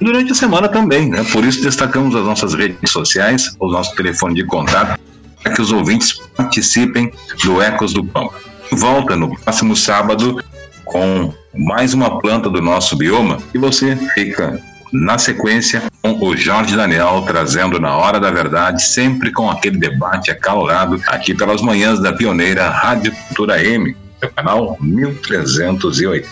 e 0.01 0.05
durante 0.05 0.33
a 0.33 0.35
semana 0.35 0.67
também, 0.67 1.11
né? 1.11 1.23
Por 1.31 1.45
isso 1.45 1.63
destacamos 1.63 2.17
as 2.17 2.25
nossas 2.25 2.55
redes 2.55 2.91
sociais, 2.91 3.55
o 3.61 3.71
nosso 3.71 3.95
telefone 3.95 4.35
de 4.35 4.47
contato, 4.47 4.99
para 5.43 5.53
que 5.53 5.63
os 5.63 5.73
ouvintes 5.73 6.21
participem 6.37 7.13
do 7.45 7.61
Ecos 7.61 7.93
do 7.93 8.05
Pampa. 8.05 8.35
Volta 8.73 9.17
no 9.17 9.37
próximo 9.39 9.75
sábado 9.75 10.43
com 10.85 11.33
mais 11.55 11.95
uma 11.95 12.21
planta 12.21 12.49
do 12.49 12.61
nosso 12.61 12.97
bioma 12.97 13.39
e 13.55 13.59
você 13.59 13.97
fica 14.15 14.61
na 14.93 15.19
sequência 15.19 15.83
com 16.03 16.19
o 16.21 16.37
Jorge 16.37 16.77
Daniel 16.77 17.23
trazendo 17.27 17.79
na 17.79 17.97
hora 17.97 18.19
da 18.19 18.31
verdade, 18.31 18.83
sempre 18.83 19.33
com 19.33 19.49
aquele 19.49 19.79
debate 19.79 20.31
acalorado 20.31 21.01
aqui 21.07 21.35
pelas 21.35 21.63
manhãs 21.63 22.01
da 22.01 22.13
pioneira 22.13 22.69
Rádio 22.69 23.15
Cultura 23.29 23.63
M, 23.63 23.97
canal 24.35 24.77
1380. 24.81 26.29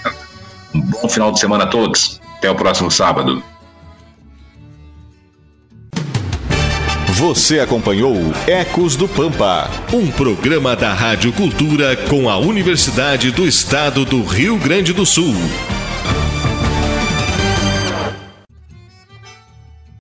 Um 0.74 0.80
bom 0.80 1.08
final 1.08 1.32
de 1.32 1.40
semana 1.40 1.64
a 1.64 1.68
todos. 1.68 2.20
Até 2.36 2.50
o 2.50 2.54
próximo 2.54 2.90
sábado. 2.90 3.42
Você 7.18 7.58
acompanhou 7.58 8.14
Ecos 8.46 8.94
do 8.94 9.08
Pampa, 9.08 9.68
um 9.92 10.08
programa 10.08 10.76
da 10.76 10.94
Rádio 10.94 11.32
Cultura 11.32 11.96
com 11.96 12.30
a 12.30 12.38
Universidade 12.38 13.32
do 13.32 13.44
Estado 13.44 14.04
do 14.04 14.22
Rio 14.22 14.56
Grande 14.56 14.92
do 14.92 15.04
Sul. 15.04 15.34